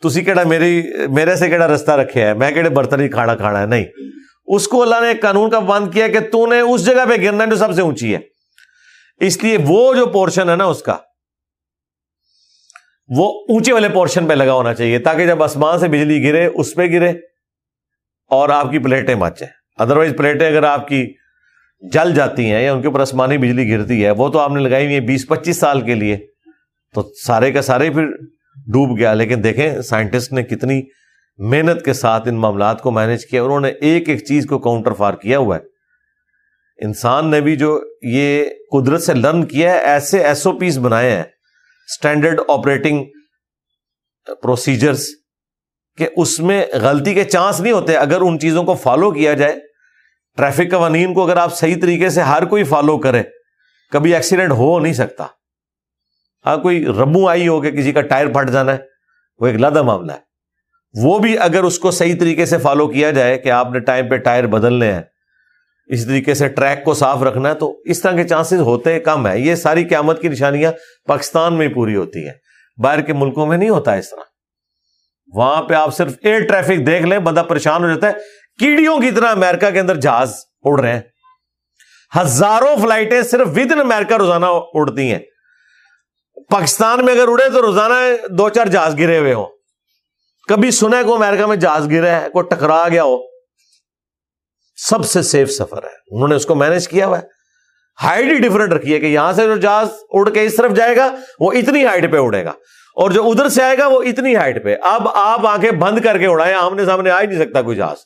[0.01, 3.62] تھی کہڑا میری، میرے سے کہڑا رستہ رکھے ہے، میں کہڑے برتن ہی کھانا کھانا
[3.62, 3.86] ہے۔ نہیں،
[4.47, 7.22] اس کو اللہ نے ایک قانون کا بند کیا کہ تو نے اس جگہ پہ
[7.22, 8.20] گرنا جو سب سے اونچی ہے۔
[9.20, 10.97] اس لیے وہ جو پورشن ہے نا اس کا
[13.08, 16.76] وہ اونچے والے پورشن پہ لگا ہونا چاہیے تاکہ جب آسمان سے بجلی گرے، اس
[16.76, 17.10] پہ گرے
[18.28, 19.47] اور آپ کی پلیٹیں بچیں
[19.78, 21.14] ادروائز پلیٹیں اگر آپ کی
[21.91, 24.60] جل جاتی ہیں یا ان کے اوپر آسمانی بجلی گرتی ہے، وہ تو آپ نے
[24.60, 26.18] لگائی ہوئی ہے بیس پچیس سال کے لیے۔
[26.93, 28.06] تو سارے کا سارے پھر
[28.68, 30.82] ڈوب گیا۔ لیکن دیکھیں سائنٹسٹ نے کتنی
[31.38, 34.93] محنت کے ساتھ ان معاملات کو مینج کیا انہوں نے ایک ایک چیز کو کاؤنٹر
[34.93, 35.62] فار کیا ہوا ہے۔
[36.86, 41.12] انسان نے بھی جو یہ قدرت سے لرن کیا ہے، ایسے ایس او پیز بنائے
[41.12, 41.24] ہیں۔
[41.90, 43.04] اسٹینڈرڈ آپریٹنگ
[44.42, 45.08] پروسیجرس
[45.98, 49.56] کہ اس میں غلطی کے چانس نہیں ہوتے۔ اگر ان چیزوں کو فالو کیا جائے
[50.38, 53.24] ٹریفک قوانین کو اگر آپ صحیح طریقے سے ہر کوئی فالو کرے
[53.92, 55.26] کبھی ایکسیڈنٹ ہو نہیں سکتا۔
[56.46, 58.78] ہاں کوئی ربو آئی ہو کہ کسی کا ٹائر پھٹ جانا ہے،
[59.40, 63.12] وہ ایک لادہ معاملہ ہے۔ وہ بھی اگر اس کو صحیح طریقے سے فالو کیا
[63.12, 65.02] جائے کہ آپ نے ٹائم پہ ٹائر بدلنے ہیں
[65.88, 69.28] اس طریقے سے ٹریک کو صاف رکھنا ہے، تو اس طرح کے چانسز ہوتے کم
[69.28, 70.72] ہے یہ ساری قیامت کی نشانیاں
[71.08, 72.34] پاکستان میں پوری ہوتی ہیں۔
[72.78, 74.22] باہر کے ملکوں میں نہیں ہوتا اس طرح۔
[75.34, 78.14] وہاں پہ آپ صرف ایئر ٹریفک دیکھ لیں، بندہ پریشان ہو جاتا ہے۔
[78.60, 81.02] کیڑیوں کی طرح امیرکا کے اندر جہاز اڑ رہے ہیں۔
[82.22, 85.20] ہزاروں فلائٹیں صرف ود ان امیرکا روزانہ اڑتی ہیں۔
[86.50, 87.94] پاکستان میں اگر اڑے تو روزانہ
[88.28, 89.46] دو چار جہاز گرے ہوئے ہوں۔
[90.48, 93.35] کبھی سنا کو امیرکا میں جہاز گرا ہے کوئی ٹکرا گیا ہو۔
[94.76, 97.24] سب سے سیف سفر ہے۔ انہوں نے اس کو مینج کیا ہوا ہے۔
[98.04, 100.96] ہائٹ ہی ڈفرنٹ رکھی ہے کہ یہاں سے جو جہاز اڑ کے اس طرف جائے
[100.96, 102.52] گا، وہ اتنی ہائٹ پہ اڑے گا۔
[102.96, 106.18] اور جو ادھر سے آئے گا، وہ اتنی ہائٹ پہ۔ اب آپ آنکھیں بند کر
[106.18, 107.98] کے اڑائے آمنے سامنے آ ہی نہیں سکتا کوئی جہاز۔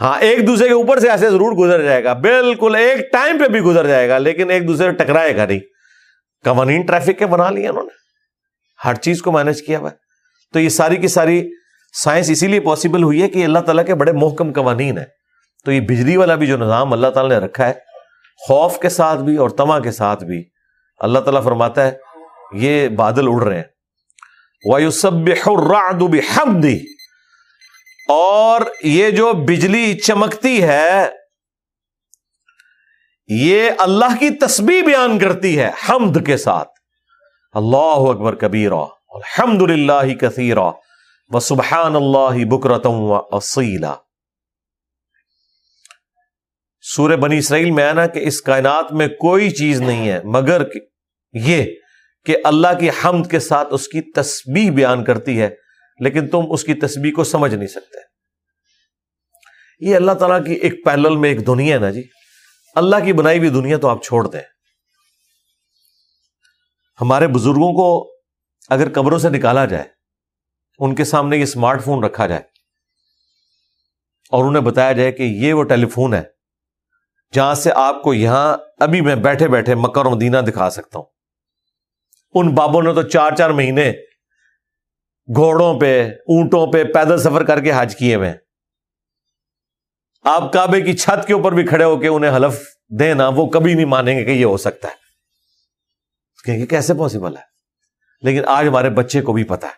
[0.00, 3.48] ہاں ایک دوسرے کے اوپر سے ایسے ضرور گزر جائے گا۔ بالکل ایک ٹائم پہ
[3.48, 5.58] بھی گزر جائے گا، لیکن ایک دوسرے ٹکرائے گا نہیں۔
[6.44, 8.04] قوانین ٹریفک کے بنا لیا انہوں نے۔
[8.88, 9.90] ہر چیز کو مینج کیا ہوا
[10.52, 11.50] تو یہ ساری کی ساری
[11.92, 15.04] سائنس اسی لیے پاسبل ہوئی ہے کہ اللہ تعالیٰ کے بڑے محکم قوانین ہیں۔
[15.64, 17.72] تو یہ بجلی والا بھی جو نظام اللہ تعالیٰ نے رکھا ہے،
[18.48, 20.44] خوف کے ساتھ بھی اور تما کے ساتھ بھی،
[20.98, 21.92] اللہ تعالیٰ فرماتا ہے،
[22.52, 23.62] یہ بادل اڑ رہے ہیں۔
[28.08, 31.08] اور یہ جو بجلی چمکتی ہے،
[33.28, 36.68] یہ اللہ کی تسبیح بیان کرتی ہے حمد کے ساتھ۔
[37.52, 40.70] اللہ اکبر کبیرا الحمد للہ کثیرا
[41.28, 43.94] و سبحان اللہ بکرتم و اصیلا
[46.86, 50.62] سورہ بنی اسرائیل میں آنا کہ اس کائنات میں کوئی چیز نہیں ہے، مگر
[51.32, 51.64] یہ
[52.24, 55.50] کہ اللہ کی حمد کے ساتھ اس کی تسبیح بیان کرتی ہے،
[56.00, 57.98] لیکن تم اس کی تسبیح کو سمجھ نہیں سکتے۔
[59.80, 62.02] یہ اللہ تعالیٰ کی ایک پیلل میں ایک دنیا ہے نا جی۔
[62.74, 64.42] اللہ کی بنائی ہوئی دنیا تو آپ چھوڑ دیں۔
[67.00, 68.16] ہمارے بزرگوں کو
[68.68, 69.84] اگر قبروں سے نکالا جائے،
[70.78, 72.42] ان کے سامنے یہ اسمارٹ فون رکھا جائے
[74.28, 76.33] اور انہیں بتایا جائے کہ یہ وہ ٹیلی فون ہے
[77.34, 81.06] جہاں سے آپ کو یہاں ابھی میں بیٹھے بیٹھے مکر مدینہ دکھا سکتا ہوں۔
[82.34, 83.92] ان بابوں نے تو چار چار مہینے
[85.36, 88.32] گھوڑوں پہ، اونٹوں پہ پیدل سفر کر کے حج کیے ہوئے
[90.24, 92.60] آپ کعبے کی چھت کے اوپر بھی کھڑے ہو کے انہیں حلف
[92.98, 94.94] دینا وہ کبھی نہیں مانیں گے کہ یہ ہو سکتا ہے۔
[96.44, 97.42] کہ کیسے پاسبل ہے؟
[98.22, 99.72] لیکن آج ہمارے بچے کو بھی پتا ہے۔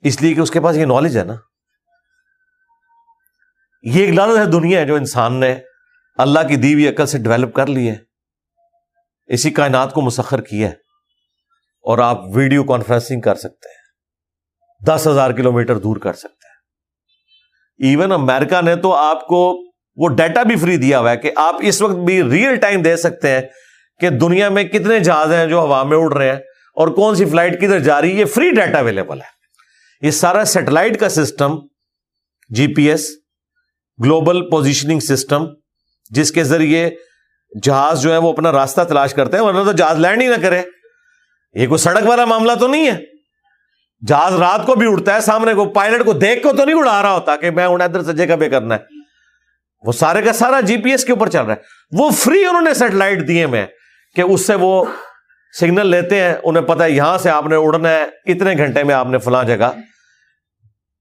[0.00, 1.34] اس لیے کہ اس کے پاس یہ نالج ہے نا۔
[3.82, 5.60] یہ ایک لالت ہے دنیا ہے جو انسان نے
[6.14, 7.96] اللہ کی دیوی عقل سے ڈیولپ کر لی ہے۔
[9.26, 10.72] اسی کائنات کو مسخر کیا ہے۔
[11.82, 13.84] اور آپ ویڈیو کانفرنسنگ کر سکتے ہیں۔
[14.86, 16.54] دس ہزار کلو میٹر دور کر سکتے ہیں۔
[17.88, 19.64] ایون امیرکا نے تو آپ کو
[19.96, 22.96] وہ ڈیٹا بھی فری دیا ہوا ہے کہ آپ اس وقت بھی ریئل ٹائم دے
[22.96, 23.42] سکتے ہیں
[24.00, 26.36] کہ دنیا میں کتنے جہاز ہیں جو ہوا میں اڑ رہے ہیں
[26.74, 29.26] اور کون سی فلائٹ کدھر جا رہی ہے۔ یہ فری ڈیٹا اویلیبل ہے۔
[30.06, 31.56] یہ سارا سیٹلائٹ کا system
[32.48, 33.10] G P S
[34.04, 35.44] global positioning system
[36.10, 36.90] جس کے ذریعے
[37.62, 40.34] جہاز جو ہے وہ اپنا راستہ تلاش کرتے ہیں، ورنہ تو جہاز لینڈ ہی نہ
[40.42, 40.62] کرے۔
[41.54, 42.98] یہ کوئی سڑک والا معاملہ تو نہیں ہے۔
[44.08, 47.02] جہاز رات کو بھی اڑتا ہے، سامنے کو پائلٹ کو دیکھ کو تو نہیں اڑا
[47.02, 48.80] رہا ہوتا کہ میں ادھر سے جگہ پہ کرنا ہے۔
[49.82, 52.62] وہ سارے کا سارا جی پی ایس کے اوپر چل رہا ہے۔ وہ فری انہوں
[52.62, 53.66] نے سیٹلائٹ دیے میں
[54.14, 54.84] کہ اس سے وہ
[55.60, 58.94] سگنل لیتے ہیں۔ انہیں پتا ہے یہاں سے آپ نے اڑنا ہے، اتنے گھنٹے میں
[58.94, 59.72] آپ نے فلاں جگہ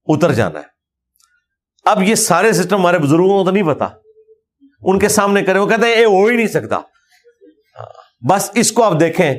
[0.05, 0.65] اتر جانا ہے۔
[1.85, 3.85] اب یہ سارے سسٹم ہمارے بزرگوں کو تو نہیں پتا
[4.83, 6.79] ان کے سامنے کرے وہ کہتے ہیں یہ ہو ہی نہیں سکتا۔
[8.29, 9.35] بس اس کو آپ دیکھیں۔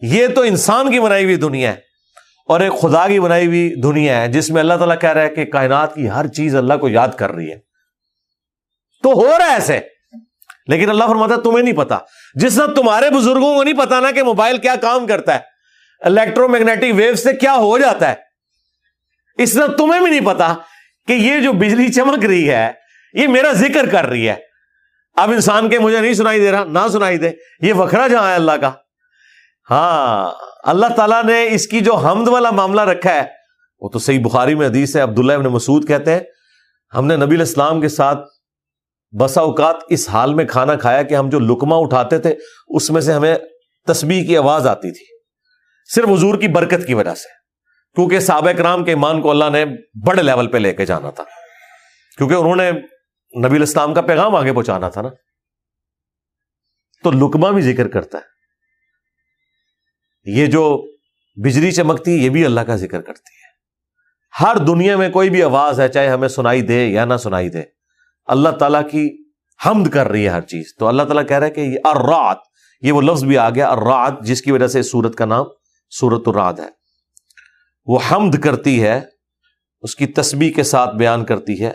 [0.00, 1.76] یہ تو انسان کی بنائی ہوئی دنیا ہے
[2.46, 5.28] اور ایک خدا کی بنائی ہوئی دنیا ہے، جس میں اللہ تعالیٰ کہہ رہا ہے
[5.28, 7.58] کہ کائنات کی ہر چیز اللہ کو یاد کر رہی ہے۔
[9.02, 9.80] تو ہو رہا ہے ایسے۔
[10.66, 11.98] لیکن اللہ فرماتا ہے، تمہیں نہیں پتا۔
[12.34, 15.40] جس طرح تمہارے بزرگوں کو نہیں پتا نا کہ موبائل کیا کام کرتا ہے۔
[16.00, 18.14] الیکٹرو میگنیٹک ویو سے کیا ہو جاتا ہے۔
[19.38, 20.54] اس طرح تمہیں بھی نہیں پتا
[21.06, 22.72] کہ یہ جو بجلی چمک رہی ہے،
[23.12, 24.53] یہ میرا ذکر کر رہی ہے۔
[25.16, 28.34] اب انسان کے مجھے نہیں سنائی دے رہا، نہ سنائی دے۔ یہ وکھرا جہاں ہے
[28.34, 28.70] اللہ کا۔
[29.70, 30.30] ہاں
[30.64, 33.22] اللہ تعالیٰ نے اس کی جو حمد والا معاملہ رکھا ہے،
[33.80, 36.20] وہ تو صحیح بخاری میں حدیث ہے، عبداللہ ابن مسعود کہتے ہیں،
[36.96, 38.18] ہم نے نبی الاسلام کے ساتھ
[39.20, 42.34] بسا اوقات اس حال میں کھانا کھایا کہ ہم جو لکما اٹھاتے تھے،
[42.68, 43.34] اس میں سے ہمیں
[43.86, 45.04] تسبیح کی آواز آتی تھی۔
[45.94, 47.28] صرف حضور کی برکت کی وجہ سے۔
[47.94, 49.64] کیونکہ صحابہ کرام کے ایمان کو اللہ نے
[50.06, 51.24] بڑے لیول پہ لے کے جانا تھا۔
[52.16, 52.72] کیونکہ انہوں نے
[53.38, 55.08] نبی الاسلام کا پیغام آگے پہنچانا تھا نا۔
[57.02, 58.34] تو لکما بھی ذکر کرتا ہے۔
[60.24, 60.92] یہ جو
[61.44, 63.44] بجلی چمکتی یہ بھی اللہ کا ذکر کرتی ہے۔
[64.44, 67.62] ہر دنیا میں کوئی بھی آواز ہے، چاہے ہمیں سنائی دے یا نہ سنائی دے،
[68.24, 69.16] اللہ تعالیٰ کی
[69.66, 72.38] حمد کر رہی ہے ہر چیز۔ تو اللہ تعالیٰ کہہ رہا ہے کہ یہ ارات
[72.80, 75.44] یہ وہ لفظ بھی آ گیا ارات جس کی وجہ سے سورت کا نام
[75.90, 76.68] سورت الراد ہے۔
[77.86, 79.00] وہ حمد کرتی ہے،
[79.80, 81.72] اس کی تسبیح کے ساتھ بیان کرتی ہے۔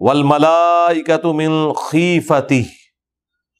[0.00, 2.60] من خیفتی۔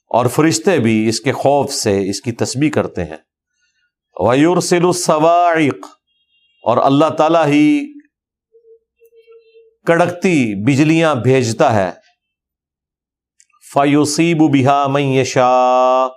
[0.07, 3.17] اور فرشتے بھی اس کے خوف سے اس کی تسبیح کرتے ہیں۔
[4.21, 5.87] ویورسل السواعق۔
[6.63, 7.93] اور اللہ تعالی ہی
[9.87, 11.91] کڑکتی بجلیاں بھیجتا ہے۔
[13.73, 16.09] فیوسیب بہا میشا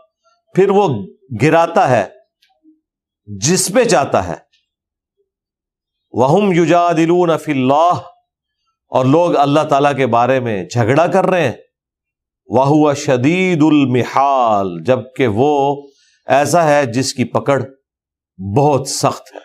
[0.55, 1.05] پھر وہ
[1.41, 2.07] گراتا ہے،
[3.25, 4.35] جس پہ چاہتا ہے۔
[6.11, 7.93] وہ یوجا دلون اللہ
[8.91, 11.53] اور لوگ اللہ تعالی کے بارے میں جھگڑا کر رہے ہیں۔
[12.47, 15.81] وہ شدید المحال، جبکہ وہ
[16.27, 17.63] ایسا ہے جس کی پکڑ
[18.57, 19.39] بہت سخت ہے۔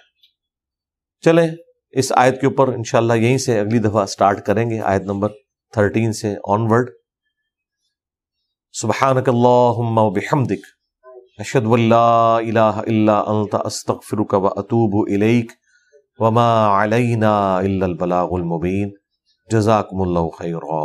[1.21, 1.49] چلیں،
[1.91, 5.29] اس آیت کے اوپر انشاءاللہ یہیں سے اگلی دفعہ سٹارٹ کریں گے، آیت نمبر
[5.73, 6.91] تھرٹین سے آن ورڈ
[8.73, 10.67] سبحانک اللہم و بحمدک،
[11.39, 15.53] اشہد واللہ الہ الا انت، استغفرک و اتوب الیک،
[16.19, 19.06] وما علینا الا البلاغ المبین۔
[19.51, 20.79] جزاکم اللہ خیرہ